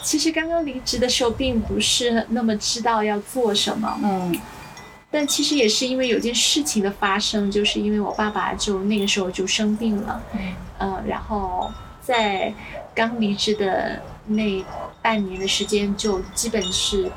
[0.01, 4.33] 其实刚刚离职的时候，并不是那么知道要做什么，嗯，
[5.11, 11.69] 但其实也是因为有件事情的发生，就是因为我爸爸就那个时候就生病了，嗯，呃，然后
[12.01, 12.53] 在
[12.95, 14.63] 刚离职的那
[15.01, 17.11] 半年的时间，就基本是。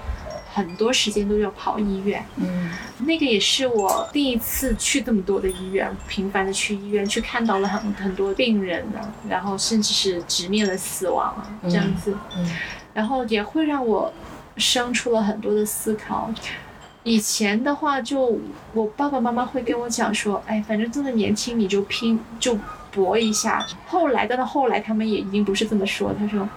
[0.52, 2.70] 很多时间都要跑医院，嗯，
[3.06, 12.50] 那个也是我第一次去这么多的医院，频繁的去医院，去看到了很很多病人呢，然后甚至是直面了死亡啊，这样子，嗯，
[12.92, 14.12] 然后也会让我
[14.56, 16.28] 生出了很多的思考。
[17.04, 18.38] 以前的话，就
[18.74, 22.58] 我爸爸妈妈会跟我讲说，哎，反正这么年轻，你就拼就
[22.90, 23.64] 搏一下。
[23.86, 26.48] 后来到后来，他们也已经不是这么说，他说。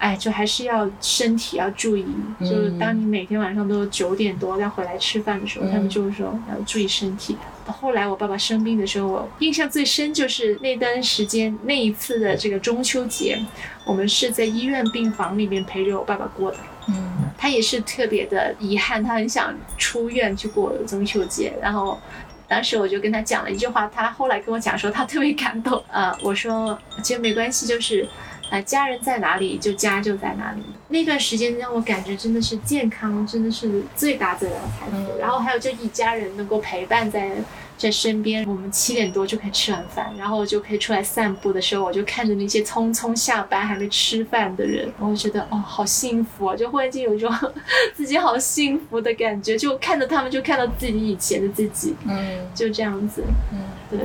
[0.00, 2.06] 哎，就还是要身体要注意，
[2.40, 7.36] 就是当你每天晚上都九点多要回来吃饭的时候，他们就是说要注意身体。
[7.66, 13.38] 后来我爸爸生病的时候，我印象最深就是那段时间那一次的这个中秋节，
[13.84, 16.56] 我们是在医院病房里面陪着我爸爸过的。
[16.88, 21.52] 嗯，他也是特别的遗憾，他很想出院去过中秋节。
[21.60, 22.00] 然后
[22.48, 25.84] 当时我就跟他讲了一句话，他后来跟我讲说他特别感动。
[25.92, 28.08] 呃，我说其实没关系，就是。
[28.50, 30.62] 啊，家人在哪里，就家就在哪里。
[30.88, 35.18] 那段时间让我感觉真的是健康，真的是最大最大的财富。
[35.18, 37.30] 然后还有就一家人能够陪伴在
[37.78, 46.56] 在身边，我们七点多就可以吃完饭，然后就可以出来散步的时候，我就看着那些匆匆下班还没吃饭的人，我就觉得哦，好幸福啊！
[46.56, 47.32] 就忽然间有一种
[47.94, 54.00] 自己好幸福的感觉，就看着他们，就看到自己以前的自己，嗯，就这样子，嗯，对。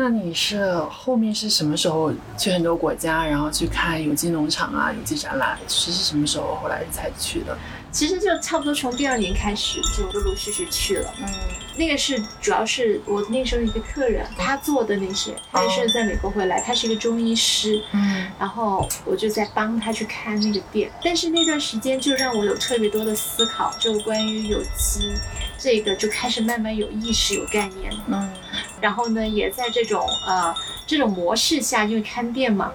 [0.00, 5.58] 那你是后面是什么时候去很多国家，然后去看有机农场啊、有机展览？
[5.68, 7.54] 是是什么时候后来才去的？
[7.92, 11.12] 其实就差不多从第二年开始就陆陆续续去了。
[11.20, 11.28] 嗯，
[11.76, 17.82] 那个是主要是我那时候一个客人他做的那些，他也是在美国回来，他是一个中医师。
[17.92, 25.12] 嗯，然后我就在帮他去看那个店，但是那段时间就让我有特别多的思考，就关于有机
[25.58, 27.92] 这个就开始慢慢有意识、有概念。
[28.06, 28.32] 嗯。
[28.80, 30.54] 然后呢，也在这种呃
[30.86, 32.72] 这种模式下，因为看店嘛，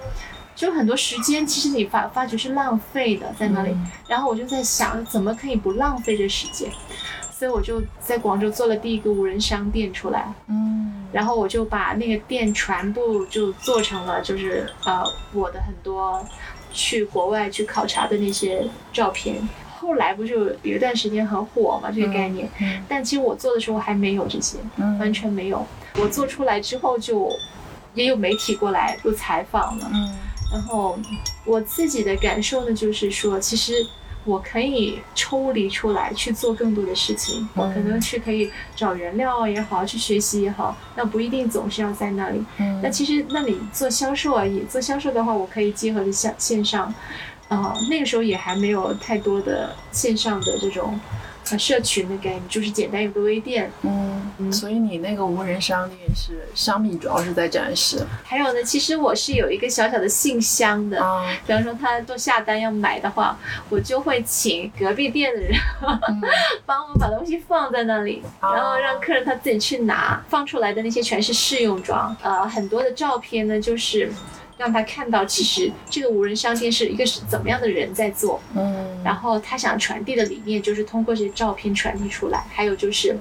[0.54, 3.76] 就很多时间其实你发发觉是浪费的在那里。
[4.08, 6.70] 然后我就在想，怎么可以不浪费这时间？
[7.30, 10.32] 所以我就在广州做了第一个无人商店出来。
[10.48, 11.06] 嗯。
[11.12, 15.02] 然后我就把那个店全部就做成了，就是呃
[15.32, 16.24] 我的很多
[16.72, 19.36] 去国外去考察的那些照片。
[19.78, 22.48] 后来不就有一段时间很火嘛，这个概念。
[22.88, 24.58] 但其实我做的时候还没有这些，
[24.98, 25.64] 完全没有。
[25.98, 27.30] 我做出来之后，就
[27.94, 29.90] 也有媒体过来做采访了。
[29.92, 30.14] 嗯，
[30.52, 30.98] 然后
[31.44, 33.86] 我自己的感受呢，就是说，其实。
[34.26, 42.44] 我可以抽离出来去做更多的事情，我可能去可以找原料也好，去学习也好，那不一定总是要在那里。
[42.58, 46.92] 嗯那其实那里做销售而已，做销售的话，我可以结合的线线上，
[47.46, 50.98] 啊，那个时候也还没有太多的线上的这种。
[51.58, 58.04] 社群的概念就是简单有个微店，嗯，所以你那个无人商店是商品主要是在展示。
[58.24, 60.98] 还有呢，其实我是有一个小小的信箱的，
[61.46, 63.38] 比方说他做下单要买的话，
[63.68, 65.52] 我就会请隔壁店的人
[66.64, 70.22] 帮我把东西放在那里，然后让客人他自己去拿。
[70.28, 74.10] 放出来的那些全是试用装，呃，很多的照片呢就是。
[74.56, 83.16] 让他看到，其实这个无人商店是一个是怎么样的人在做，嗯，然后他想传递的理念就是通过这些照片传递出来，还有就是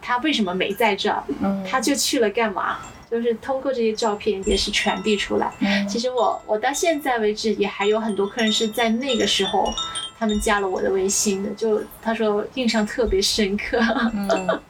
[0.00, 2.78] 他为什么没在这儿，嗯，他就去了干嘛，
[3.10, 5.52] 就是通过这些照片也是传递出来。
[5.88, 9.72] 其实我我到现在为止也还有很多客人是在那个时候。
[10.18, 13.78] 他们加了我的微信的，就他说印象特别深刻，
[14.12, 14.60] 嗯，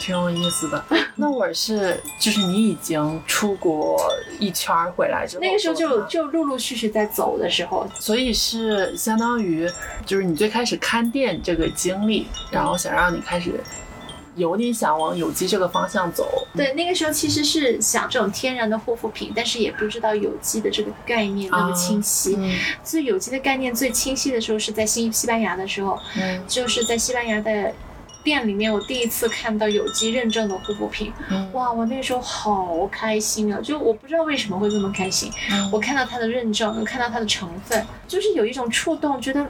[0.00, 0.82] 挺有意思的。
[1.14, 4.00] 那会儿是就是你已经出国
[4.38, 9.70] 一圈回来之后，那个时候就就陆陆续续在走的时候，所以是相当于
[10.06, 13.62] 就是你最开始看店这个经历，然后想让你开始。
[14.38, 16.46] 有点想往有机这个方向走。
[16.54, 22.38] 对，那个时候其实是想这种天然的护肤品，但是也不知道有机的这个概念那么清晰。
[22.82, 25.98] 所以有机的概念最清晰的时候是在西西班牙的时候，
[26.46, 27.72] 就是在西班牙的
[28.22, 31.12] 店里面，我第一次看到有机认证的护肤品。
[31.52, 33.60] 哇，我那个时候好开心啊！
[33.62, 35.30] 就我不知道为什么会这么开心。
[35.72, 39.46] 我看到它的认证，看到它的成分，就是有一种触动，觉得。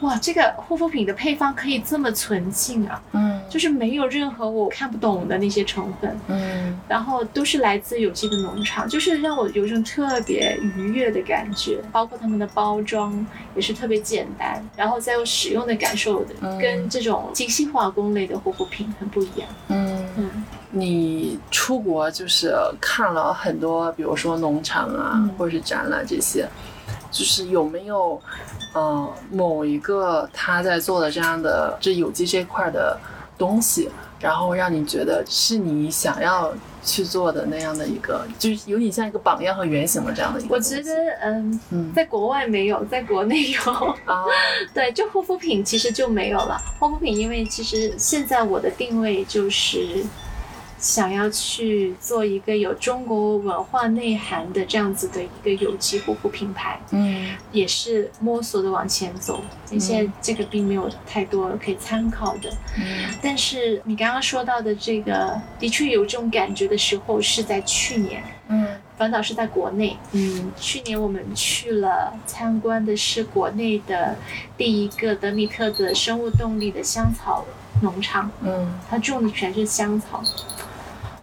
[0.00, 3.02] 哇，这个护肤品的配方可以这么纯净啊！
[3.10, 11.80] 嗯，就是没有任何我看不懂的那些成分，嗯，然后都是来自有机的农场，就是让我有一种特别愉悦的感觉。
[11.90, 19.48] 包括他们的包装也是特别简单，然后再有使用的感受的，跟这种精细化工类的护肤品很不一样。
[19.68, 26.46] 嗯嗯，你出国就是看了很多，比如说农场啊，或者是展览这些。
[27.10, 28.20] 就是有没有，
[28.74, 32.98] 呃，某一个他在做的这样的这有机这块的
[33.38, 40.54] 东西，然后让你觉得是你想要去做的那样的一个，就是有点像一个榜样和原型的这样的一个。
[40.54, 40.92] 我觉得，
[41.70, 43.72] 嗯，在国外没有，在国内有
[44.04, 44.24] 啊。
[44.74, 46.60] 对，就护肤品其实就没有了。
[46.78, 50.04] 护肤品，因为其实现在我的定位就是。
[50.78, 59.42] 想要去做一个有中国文化内涵的这样子的一个有机护肤品牌，嗯，也是摸索的往前走。
[59.78, 74.16] 现在这个并没有太多可以参考的，嗯，但是你刚刚说到的这个，的确有这种感觉的时候是在去年，嗯，反倒是在国内，嗯，去年我们去了参观的是国内的
[74.56, 77.44] 第一个德米特的生物动力的香草
[77.82, 80.22] 农场，嗯，它种的全是香草。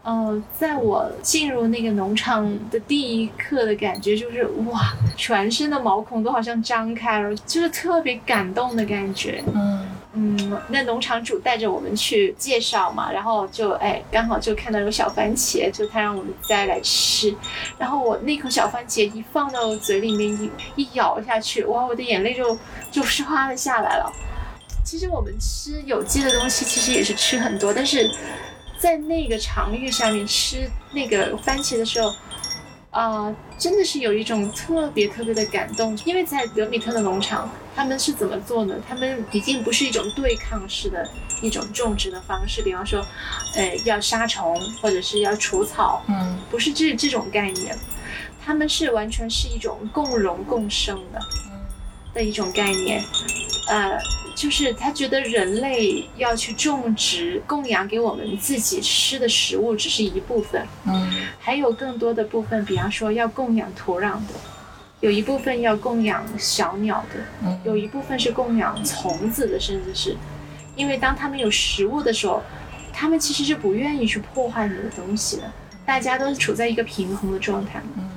[0.06, 9.44] 呃，在我进入那个农场的第一刻的感觉就是哇，全身的毛孔都好像张开了，就是特别感动的感觉。
[9.52, 17.36] 嗯嗯，那农场主带着我们去介绍嘛，然后就哎，刚好就看到有小番茄，就他让我们摘来吃。
[17.80, 20.32] 然后我那口小番茄一放到嘴里面
[20.76, 22.56] 一一咬下去，哇，我的眼泪就
[22.92, 24.14] 就唰的下来了。
[24.86, 28.08] 其实我们吃有机的东西，其实也是吃很多，但是。
[28.80, 32.14] 在那个场域下面吃那个番茄的时候，
[32.92, 35.98] 啊，真的是有一种特别特别的感动。
[36.06, 38.76] 因为在德米特的农场，他们是怎么做呢？
[38.88, 41.08] 他们已经不是一种对抗式的
[41.42, 43.06] 一种种植的方式，比方说，
[43.56, 47.76] 呃，要杀虫或者是要除草，嗯，不是这这种概念，
[48.44, 51.20] 他们是完全是一种共荣共生的，
[52.16, 53.04] 的一种概念，
[53.68, 54.00] 呃。
[54.36, 61.10] 就是他觉得人类要去种植、供养给我们自己吃的食物只是一部分，嗯，
[61.40, 64.34] 还有更多的部分，比方说要供养土壤的，
[65.00, 70.18] 有一部分要供养小鸟的，嗯，有一部分是供养虫子的，甚至是，
[70.76, 72.44] 因为当他们有食物的时候，
[72.92, 75.50] 他们其实是不愿意去破坏你的东西的，
[75.86, 78.10] 大家都是处在一个平衡的状态，嗯，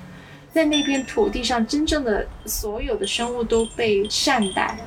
[0.52, 4.78] 在那片土地上，真正的所有的生物都被善待。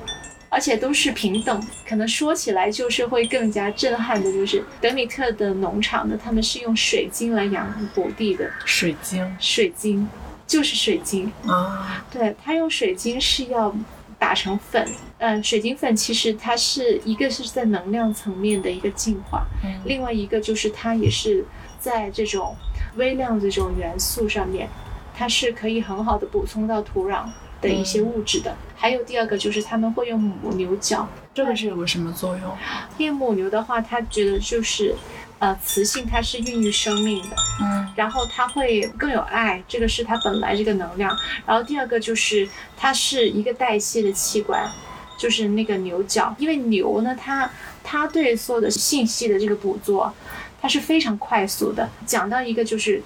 [0.53, 8.51] 而且都是平等，可能说起来就是会更加震撼的，就是德米特的农场呢，他们是用水晶来养土地的。
[8.65, 10.05] 水晶，水晶，
[10.45, 12.05] 就是水晶啊。
[12.11, 13.73] 对他用水晶是要
[14.19, 14.85] 打成粉。
[15.19, 19.47] 嗯，水晶粉其实它是一个是在能量层面的一个净化，
[19.85, 21.45] 另外一个就是它也是
[21.79, 22.53] 在这种
[22.97, 24.67] 微量这种元素上面，
[25.13, 27.25] 它是可以很好的补充到土壤
[27.61, 28.55] 的一些物质的。
[28.75, 32.57] 还有第二个就是他们会用母牛角，这个是有个什么作用？
[32.97, 34.95] 因为母牛的话，它觉得就是。
[35.41, 41.17] 呃，雌性它是孕育生命的，嗯，然后它会更有爱，这个是它本来这个能量。
[41.47, 42.47] 然后第二个就是
[42.77, 44.69] 它是一个代谢的器官，
[45.17, 47.49] 就是那个牛角，因为牛呢，它
[47.83, 50.13] 它对所有的信息的这个捕捉，
[50.61, 51.89] 它是非常快速的。
[52.05, 53.01] 讲到一个就是，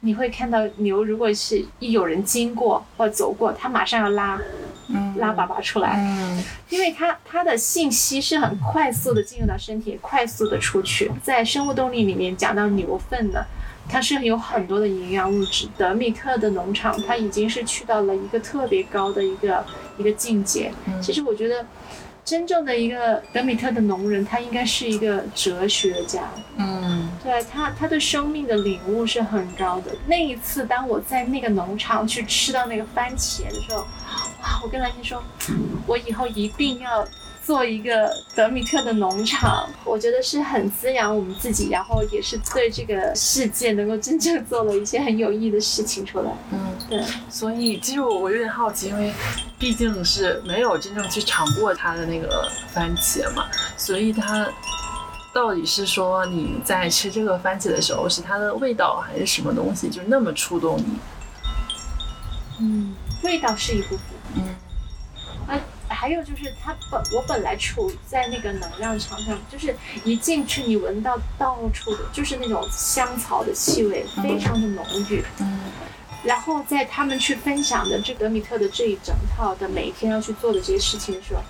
[0.00, 4.40] 你会看到牛，如果是一有人经过或走过，它马上要拉。
[5.18, 11.08] 拉粑粑出来，嗯，因为它它的信息是很快速的进入到身体，快速的出去。
[11.22, 13.38] 在生物动力里面讲到牛粪呢，
[13.88, 15.68] 它是有很多的营养物质。
[15.78, 19.64] 德米特的农场，它已经是去到了一个特别高的一个
[19.96, 20.72] 一个境界。
[21.00, 21.64] 其实我觉得。
[22.30, 26.30] 真正的一个德米特的农人，他应该是一个哲学家。
[26.56, 29.90] 嗯，对他，他对生命的领悟是很高的。
[30.06, 33.80] 那一次，当我在那个农场去吃到那个番茄的时候，
[34.42, 34.60] 哇！
[34.62, 35.20] 我跟蓝天说，
[35.88, 37.04] 我以后一定要。
[37.50, 46.30] 做一个德米特的农场，我觉得是很滋养我们自己，然后也是对这个世界能够真正做了一些很有意义的事情出来。
[46.52, 47.02] 嗯，对。
[47.28, 49.12] 所以其实我我有点好奇，因为
[49.58, 54.48] 毕竟是没有真正去尝过它的那个番茄嘛，所以它
[55.34, 61.00] 到底是说你在吃这个番茄的时候是它的味道还是什么东西就那么触动你？
[62.60, 62.94] 嗯，
[63.24, 64.06] 味道是一部分。
[64.36, 64.54] 嗯。
[65.90, 69.74] 还有就是，它本我本来处在那个能量场上，就是
[70.04, 75.22] 一进去你闻到到处的，就是那种香草的气味，非常的浓郁。
[75.40, 75.60] 嗯。
[76.22, 81.40] 然后在他们去分享的这德米特的这一整套的每一天要去做的这些事情的时候，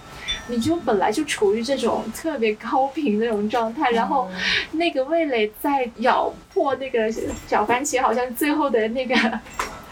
[0.46, 4.30] 你就本来就处于这种特别高频那种状态，然后
[4.72, 7.12] 那个味蕾在咬破那个
[7.46, 9.14] 小番茄，好像最后的那个。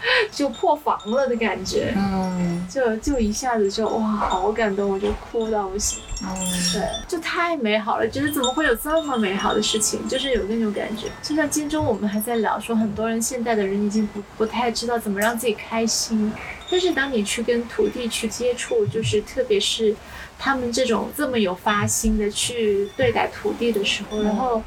[0.31, 6.29] 就破防了的感觉，嗯，就就一下子就哇，好感动，我就哭到不行，嗯，
[6.73, 11.07] 对，就太美好了，觉得怎么会有这么美好的事情，就是有那种感觉。
[11.23, 16.31] 就像今中我们还在聊说，很多人现在的人已经不不太知道怎么让自己开心，
[16.69, 19.95] 但是当你去跟土地去接触，就是特别是
[20.37, 24.61] 他们这种这么有发心的去对待土地的时候，然后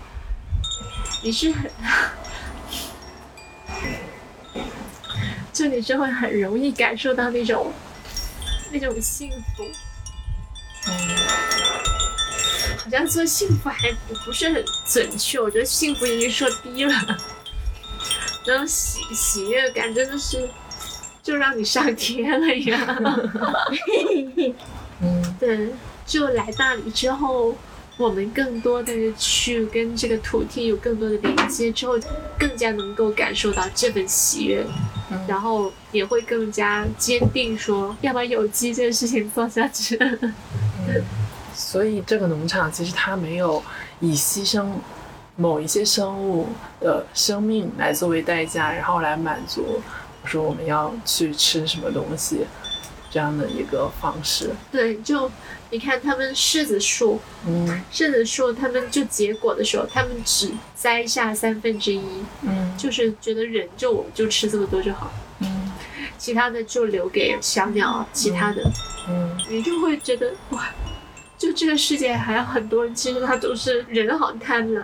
[1.23, 1.71] 你是很。
[5.53, 7.71] 就你就会很容易感受到那种
[8.73, 9.65] 那种幸福，
[10.89, 10.93] 嗯，
[12.79, 16.95] 好像说幸福还不不是很准确，我觉得幸福已经说低了，
[18.47, 20.49] 那种喜喜悦感真的是
[21.23, 22.81] 就让你上天了一样，
[25.01, 25.73] 嗯，对，
[26.07, 27.55] 就来大理之后。
[28.03, 31.97] 我们更多的去跟这个土地有更多的连接之后，
[32.37, 34.67] 更加能够感受到这份喜悦，
[35.29, 39.97] 然后也会更加坚定说要把有机这件事情做下去。
[41.55, 43.63] 所以这个农场其实它没有
[44.01, 44.67] 以牺牲
[45.37, 46.49] 某一些生物
[46.81, 49.81] 的生命来作为代价，然后来满足
[50.25, 52.41] 说我们要去吃什么东西
[53.13, 54.51] 这样的一个方式。
[54.73, 55.31] 对，就。
[55.75, 62.03] 你看他们柿子树，嗯，柿子树他们就结果的时候，他们只摘下三分之一，
[62.43, 65.11] 嗯，就是觉得人就我们就吃这么多就好，
[65.41, 65.73] 嗯，
[66.19, 68.71] 其他的就留给小鸟，其他的，
[69.09, 70.69] 嗯，你就会觉得哇，
[71.39, 74.83] 就这个世界还有很多人，其实他都是人好贪婪，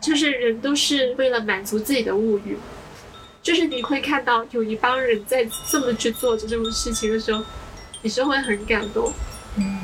[0.00, 2.56] 就是人都是为了满足自己的物欲，
[3.48, 7.42] 就是你会看到有一帮人在这么去做这种事情的时候，
[8.02, 9.10] 你是会很感动，
[9.56, 9.80] 嗯。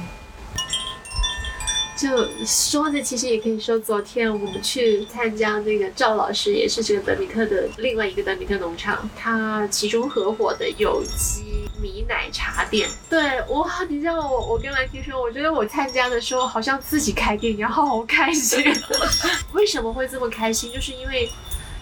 [1.97, 12.87] 就说的其实也可以说，昨天我们去参加那个赵老师，也是这个德米特的另外一个德米特农场，他其中合伙的有机米奶茶店。
[13.09, 18.63] 对，哇，你知道我我跟兰婷说，我觉得我参加的时候好像自己开店一样，好开心。
[19.55, 20.71] 为什么会这么开心？
[20.71, 21.31] 就是因为。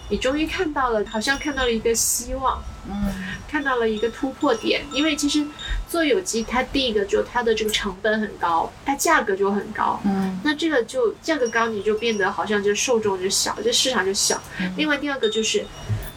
[0.09, 3.11] 你终于看到了，好像看到了一个希望，嗯，
[3.49, 4.83] 看到了一个突破点。
[4.91, 5.43] 因为其实
[5.89, 14.39] 做有机，它第一个就它的这个成本很高，它价格就很高，嗯，那这个就价格高，你就变得好像就受众就小，这市场就小。
[14.77, 15.65] 另外第二个就是，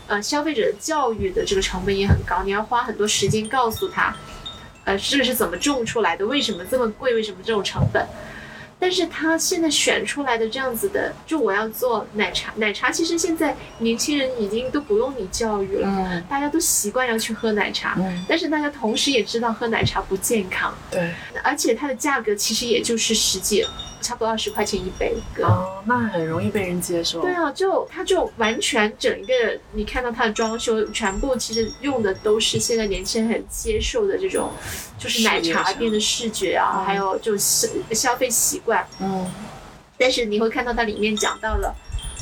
[0.08, 4.14] 呃，消费者的教育的这个成本也很高，你要花很多时间告诉他，
[4.84, 8.06] 呃，这个是怎么种出来的，为什么这么贵，为什么这种成本。
[8.78, 21.12] 但是他现在选出来的这样子的，就我要做奶茶，奶茶其实现在年轻人已经都不用你教育了，嗯，大家都习惯要去喝奶茶，嗯，但是大家同时也知道喝奶茶不健康，对，
[21.42, 23.66] 而且它的价格其实也就是十几。
[24.02, 27.22] 差不多二十块钱一杯，哦，那很容易被人接受。
[27.22, 34.52] 对啊，就它就完全整个，你看到它的装修，全部其实用的都是现在年轻人很接受的这种，
[34.96, 38.86] 就是奶茶店的视觉啊，还有就是消费习惯。
[39.00, 39.26] 嗯，
[39.96, 41.74] 但是你会看到它里面讲到了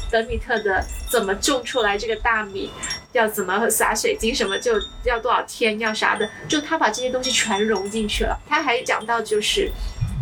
[0.08, 2.70] 德米特的怎么种出来这个大米，
[3.10, 8.38] 要怎么撒水晶，什么就要多少天，要啥的，就他把这些东西全融进去了。
[8.48, 9.72] 他还讲到就是。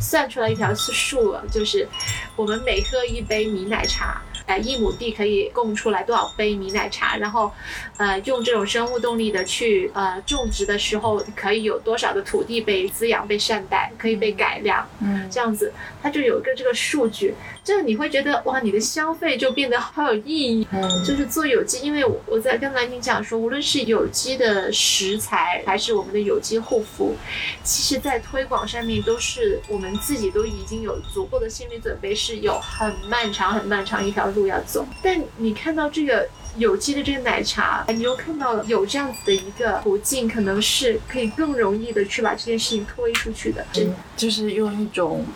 [0.00, 1.88] 算出来一条数了，就是
[2.34, 4.20] 我们每喝一杯米奶茶。
[4.46, 7.16] 哎，一亩地可以供出来多少杯米奶茶？
[7.16, 7.52] 然后，
[7.96, 14.86] 呃，用这种生物动力的去呃种植的时候，可以有多少的土地被滋养、被善待，可以被改良？
[15.00, 15.72] 嗯，这样子，
[16.02, 20.66] 它就有一个这个数据，就是你会觉得哇，你的消费就变得好有意义。
[20.72, 27.14] 嗯，就是做有机，因为我我在刚才你讲说，无论是有机的食材，还是我们的有机护肤，
[27.62, 34.32] 其实在推广上面都是我们自己都已经有足够的心理准备，是有很漫长、很漫长一条。
[34.32, 45.26] 路要走，但你看到这个有机的这个奶茶，你又看到了有这样子的一个途径，可能是可以更容易的去把这件事情推出去的，嗯，就是用一种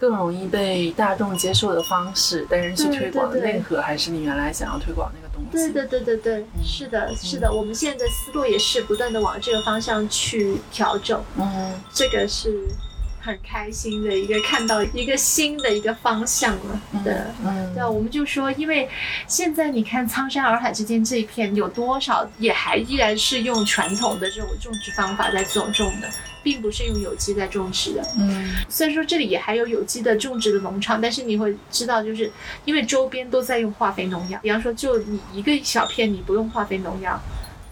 [0.00, 5.72] 更容易被大众接受的方式，但是去推广的内核还是你原来想要推广那个东西。
[5.72, 11.22] 对对对对对，是的，是的，我们现在的思路也是不断的往这个方向去调整。
[11.36, 12.66] 嗯，这个是。
[13.22, 17.14] 很开心的一个看到一个新的一个方向了，对，
[17.74, 18.88] 对，我们就说，因为
[19.26, 26.08] 现在你看苍山洱海之间这一片有多少，也还依然是用传统的这种种植方法在种种的，
[26.42, 28.02] 并不是用有机在种植的。
[28.18, 32.32] 嗯，虽然说这里也还有有机的种植的农场，但是你会知道，就是
[32.64, 37.20] 因为周边都在用化肥农药，比方说就你一个小片你不用化肥农药。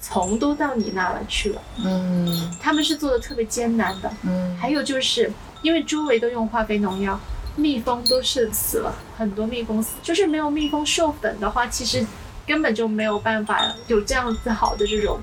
[0.08, 5.30] 虫都到你那了去了，嗯，他们是做的特别艰难的，嗯，还有就是
[5.60, 7.20] 因为周围都用化肥农药，
[7.56, 12.06] 蜜蜂都是死了很多，蜜蜂死，就是没有蜜蜂授粉的话，其实
[12.46, 15.20] 根本就没有办法有这样子好的这种。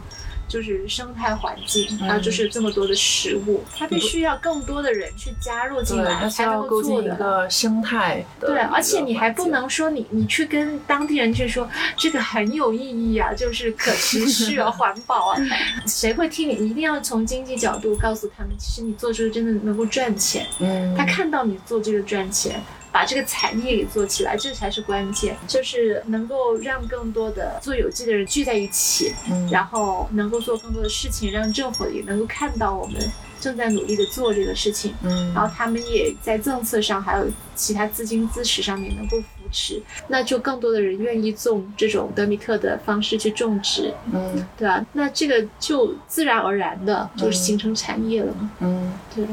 [0.47, 8.25] 就是生态环境，还有就是这么多的食物，它必须要更多的人去加入进来，才能够做一个生态。
[8.39, 11.67] 对，而且你还不能说你你去跟当地人去说
[11.97, 15.37] 这个很有意义啊，就是可持续啊、 环保啊，
[15.85, 16.55] 谁会听你？
[16.55, 20.45] 你一定要从经济角度告诉他们，其实你做这个真的能够赚钱。
[20.59, 22.61] 嗯，他看到你做这个赚钱。
[22.95, 32.95] 把这个产业给做起来，这才是关键，就是能够让更多的做有机的人聚在一起，嗯，然后能够做更多的事情，让政府也能够看到我们
[33.37, 44.85] 正在努力的做这个事情，嗯，然后他们也在政策上还有其他资金支持上面能够扶持，那就更多的人愿意种这种德米特的方式去种植，嗯，对吧？
[44.93, 49.27] 那这个就自然而然的就是形成产业了嘛，嗯，对。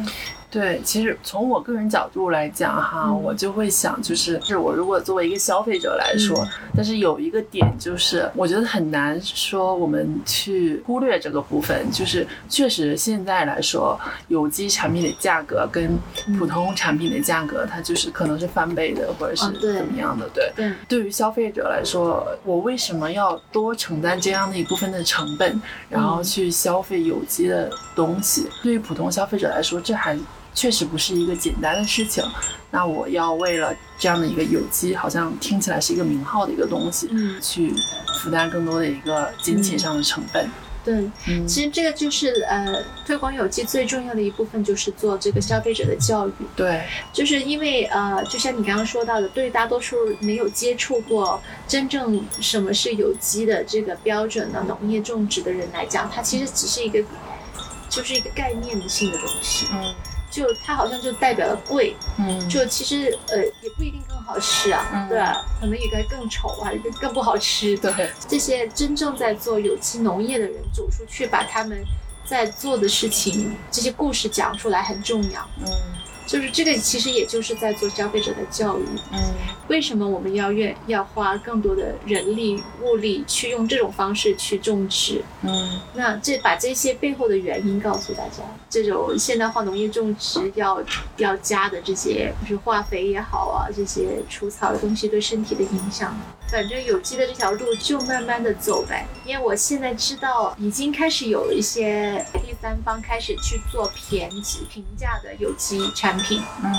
[0.52, 6.46] 对，其实从我个人角度来讲哈，我就会想，就是是我如果作为一个消费者来说，
[6.76, 13.98] 但是有一个点就是，我觉得很难说我们去忽略这个部分，就是确实现在来说，
[14.28, 15.98] 有机产品的价格跟
[16.38, 20.28] 普通产品的价格，它就是可能是翻倍的，或者是怎么样的。
[20.34, 28.46] 对，对，对于消费者来说，我为什么要多承担这样的一部分的成本，然后去消费有机的东西？
[28.62, 30.14] 对于普通消费者来说，这还。
[30.54, 32.22] 确实不是一个简单的事情，
[32.70, 37.74] 那我要为了这样的一个有机，好像听起来是一个名号的一个东西，嗯，去
[38.20, 40.48] 负担更多的一个金钱上的成本。
[40.84, 41.08] 对，
[41.46, 46.32] 其实这个就是呃，推广有机最重要的一部分就是做这个消费者的教育。
[46.56, 46.82] 对，
[47.12, 57.00] 就是因为呃，就像你刚刚说到的，对于大多数没有接触过真正什么是有机的这个标准的农业种植的人来讲，它其实只是一个，
[57.88, 59.68] 就是一个概念性的东西。
[59.72, 59.94] 嗯。
[60.32, 65.44] 就它好像就代表了贵，嗯，就其实呃也不一定更好吃啊，对吧？
[65.60, 67.76] 可能也该更丑啊，更更不好吃。
[67.76, 71.84] 对，这些真正在做有机农业的人走出去，把他们
[72.24, 75.46] 在做的事情这些故事讲出来很重要。
[75.60, 75.66] 嗯。
[76.26, 78.84] 就是这个，其实也就是在做消费者的教育。
[79.12, 79.18] 嗯，
[79.68, 85.22] 为什么我们要愿要花更多的人力物力去用这种方式去种植？
[85.42, 90.82] 嗯，那这把这些背后的原因告诉大家，这种现代化农业种植要
[91.16, 96.16] 要加的这些，就是化肥也好啊，这些除草的东西对身体的影响。
[96.48, 106.72] 反正有机的这条路就慢慢的走呗，因为我现在知道已经开始有一些第三方开始去做评级评价的有机产品，嗯，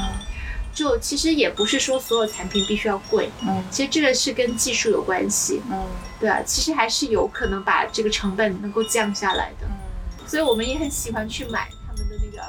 [0.73, 5.86] 就其实也不是说所有产品必须要贵，嗯，其实这个是跟技术有关系，嗯，
[6.19, 12.43] 对啊，其实还是有可能把这个成本能够降下来的，嗯，所以我们也很喜欢去买他们的那个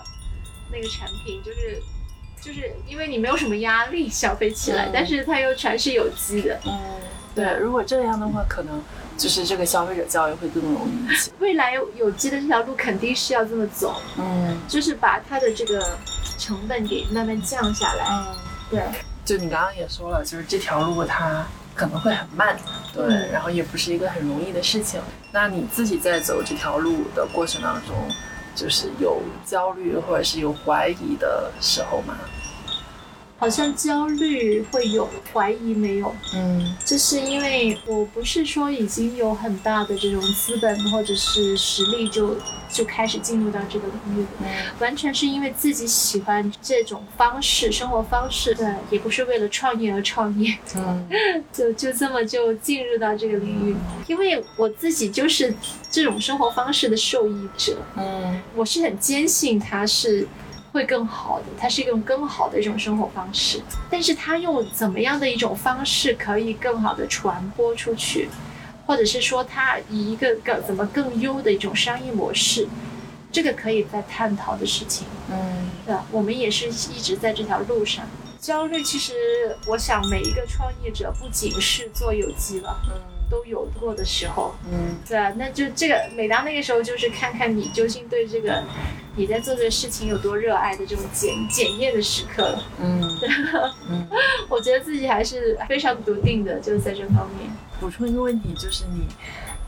[0.73, 1.83] 那个产品，就是
[2.41, 6.81] 就是因为你没有什么压力消费起来，但是它又全是有机的，嗯，
[7.35, 8.83] 对，如果这样的话，可能
[9.19, 11.31] 就是这个消费者教育会更容易一些。
[11.41, 15.99] 未来有机的这条路肯定是要这么走，嗯，就是把它的这个。
[16.39, 18.37] 成本给慢慢降下来，嗯，
[18.71, 18.83] 对，
[19.25, 22.57] 就你刚刚也说了，就是这条路它可能会很慢，
[22.93, 25.01] 对，然后也不是一个很容易的事情。
[25.33, 27.95] 那你自己在走这条路的过程当中，
[28.55, 32.15] 就是有焦虑或者是有怀疑的时候吗？
[33.45, 36.15] 好像焦虑会有，怀疑没有。
[36.33, 42.39] 嗯，就是因为我不是说已经有很大的这种资本或者是实力就
[42.71, 44.25] 就开始进入到这个领域，
[44.79, 51.07] 完全是因为自己喜欢这种方式生活方式，对，也不是为了创业而创业，嗯，
[51.53, 53.77] 就就这么就进入到这个领域，
[54.07, 55.55] 因为我自己就是
[55.91, 60.27] 这种生活方式的受益者，嗯，我是很坚信它是。
[60.75, 68.29] 会更好的，它是一种更好的一种生活方式，但是它用怎么样的一种方式可以更好的传播出去，
[68.85, 72.67] 或者是说它以一个更怎么更优的一种商业模式，
[73.31, 75.07] 这个可以再探讨的事情。
[75.31, 78.05] 嗯，对，我们也是一直在这条路上。
[78.41, 83.01] 焦虑其实，我想每一个创业者不仅是做有机了，嗯，
[83.31, 84.55] 都有过的时候。
[84.71, 88.63] 嗯，对啊，那就这个每当那个时候，就是看看你究竟对这个。
[89.17, 93.01] 你在做这个事情有多热爱的这种检检验的时刻，嗯，
[93.89, 94.09] 嗯，
[94.49, 97.49] 我觉得自己还是非常笃定的，就是在这方面。
[97.79, 99.07] 补充一个问题，就是你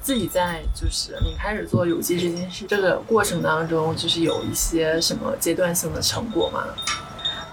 [0.03, 6.65] 自己在就是你开始做有机这件事这个过程当中，就是有一些什么阶段性的成果吗？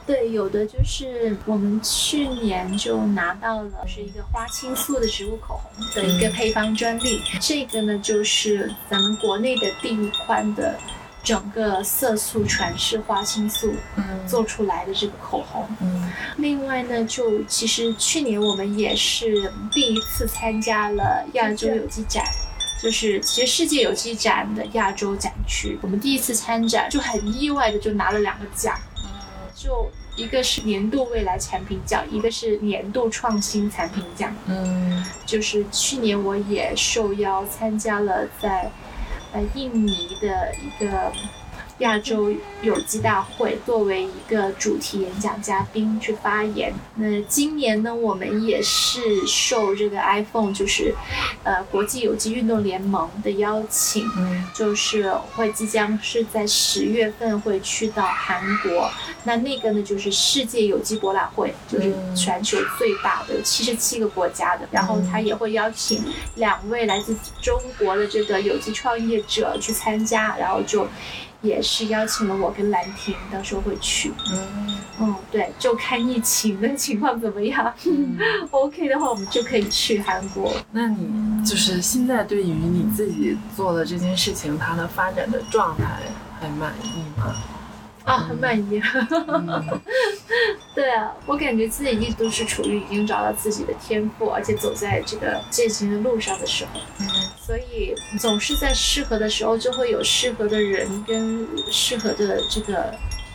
[0.05, 10.77] 对，有的就是我们去年就拿到了是一个花青素的植物口红的一个配方专利，这个呢就是咱们国内的第一款的。
[11.23, 13.73] 整个色素传世花青素
[14.27, 15.65] 做出来的这个口红。
[15.79, 22.25] 嗯，另外呢，就其实去年我们也是第一次参加了亚洲有机展，
[22.81, 28.77] 就是其实世界有机展的亚洲展区，我们第一次参展就很意外的就拿了两个奖，
[29.63, 34.35] 就一个是年度未来产品奖，一个是年度创新产品奖。
[34.47, 38.69] 嗯，就是去年我也受邀参加了在。
[39.35, 41.11] 呃，印尼的一个
[41.79, 46.71] 亚洲有机大会，作为一个主题演讲嘉宾去发言。
[46.95, 50.93] 那今年呢，我们也是受这个 iPhone，就是
[51.43, 54.07] 呃国际有机运动联盟的邀请，
[54.53, 58.89] 就是会即将是在十月份会去到韩国。
[59.23, 64.67] 那那个呢，就是世界有机博览会，就是全球最大的，七十七个国家的。
[64.71, 66.03] 然后他也会邀请
[66.35, 70.87] 两位来自中国的这个有机创业者去参加，然后就。
[71.43, 74.11] 也是邀请了我跟兰婷，到时候会去。
[74.31, 77.73] 嗯嗯，对，就看疫情的情况怎么样。
[78.51, 80.53] OK 的话，我们就可以去韩国。
[80.71, 85.83] 那你就是现在对于你自己做的这件事情，它的发展的状态
[86.39, 87.35] 还满意吗？
[88.05, 88.81] 啊，很满意。
[90.75, 96.79] 对啊，我感觉自己一直都是处于已经找到自己的天赋，而且走在这个践行的路上的时候。
[96.99, 97.07] 嗯，
[97.39, 102.93] 所以总是在适合的时候，就会有适合的人跟适合的这个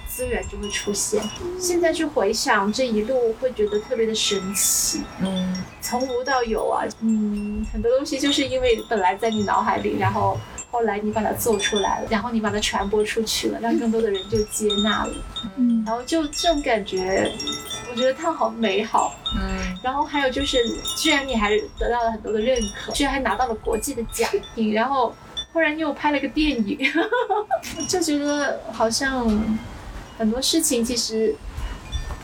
[0.08, 1.22] 资源就会出现。
[1.60, 5.02] 现在去回想这一路，会觉得特别的神奇。
[5.20, 10.36] 嗯，从无到有啊，嗯，很多东西就是因为本来在你脑海里，然后。
[10.70, 15.12] 后来你把它做出来了，然后你把它传播出去了，让更多的人就接纳了，
[15.56, 17.32] 嗯，然后就这种感觉，
[17.90, 20.58] 我觉得它好美好，嗯，然后还有就是，
[20.96, 25.14] 居然你还得到了很多的认可，居然还拿到了国际的奖品，然后
[25.52, 26.78] 忽然又拍了个电影，
[27.88, 29.26] 就觉得好像
[30.18, 31.34] 很多事情其实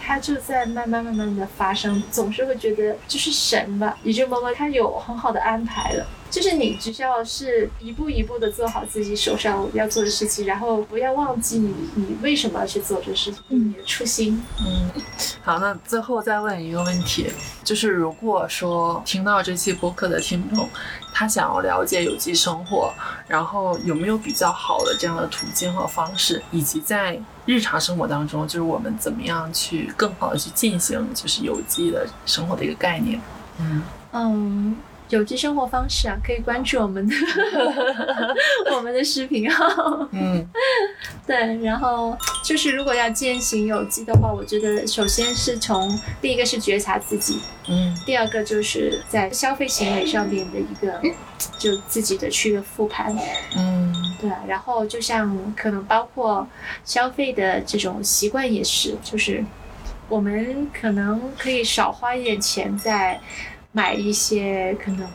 [0.05, 6.07] 它就在慢慢慢慢的发生，总是会觉得就是神吧，宇宙妈妈它有很好的安排了。
[6.35, 14.43] 就是你只需要是一步一步的做好自己手上要做的事情，然后不要忘记你你为什么要去做这事情，你的初心。
[14.59, 14.91] 嗯，
[15.45, 17.31] 好，那最后再问一个问题，
[17.63, 20.69] 就是如果说听到这期播客的听众，
[21.13, 22.93] 他想要了解有机生活，
[23.29, 27.17] 然后有没有比较好的这样的途径和方式，以及在
[27.47, 33.21] 日常生活当中，就是我们怎么样去更好的去进行就是有机的生活的一个概念？
[33.61, 34.77] 嗯嗯。
[35.11, 37.15] 有机生活方式啊，可以关注我们的
[38.75, 40.09] 我们的视频号。
[40.13, 40.45] 嗯，
[41.27, 45.89] 对，然后就是如果要践行有机的话，我觉得首先是从
[46.23, 47.39] 第一个是觉察自己，
[47.69, 51.01] 嗯，第二个就是在消费行为上面的一个
[51.59, 53.15] 就自己的去复盘，
[53.57, 56.49] 嗯，对，然后就像可能包括
[56.85, 59.45] 消费的这种习惯也是，就是
[60.09, 63.21] 我们可能可以少花一点钱在。
[63.77, 65.09] 买一些可能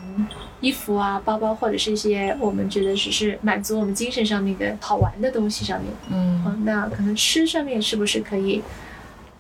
[0.60, 8.62] 衣服啊、包包，或者是一些我们觉得只是满足我们精神上面的好玩的东西上面，嗯，那可能吃上面是不是可以，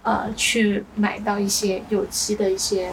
[0.03, 2.89] 呃，去买到一些有机的一些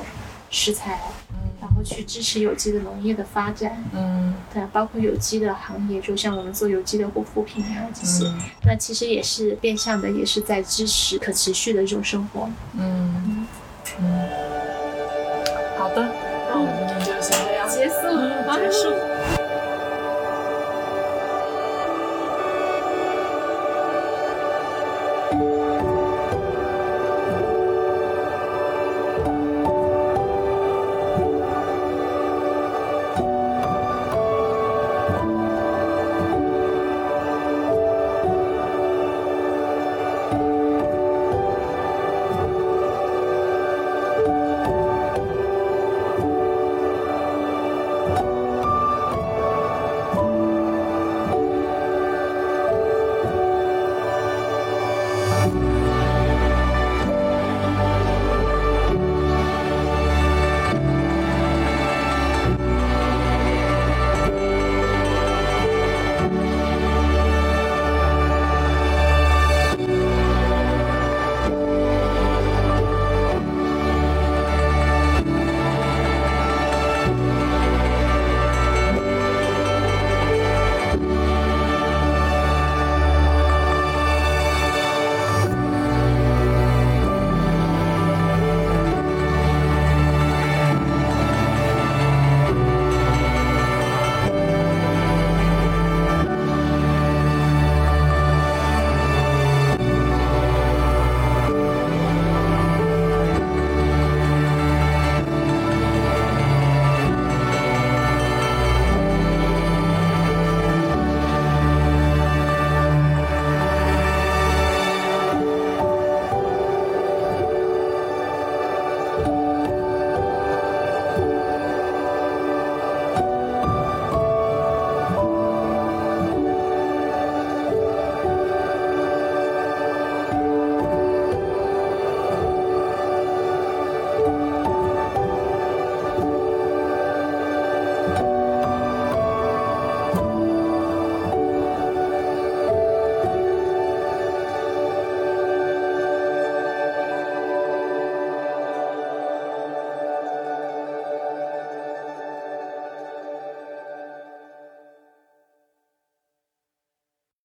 [0.50, 0.98] 食材，
[1.30, 8.26] 嗯，然后去支持有机的农业的发展，嗯，对，包括有机的行业，就像我们做有机的护肤品啊这些，
[8.64, 13.46] 那其实也是变相的，也是在支持可持续的这种生活，嗯
[15.96, 16.06] 的，
[16.50, 17.94] 那我们就先这样结束，
[18.54, 19.05] 结束。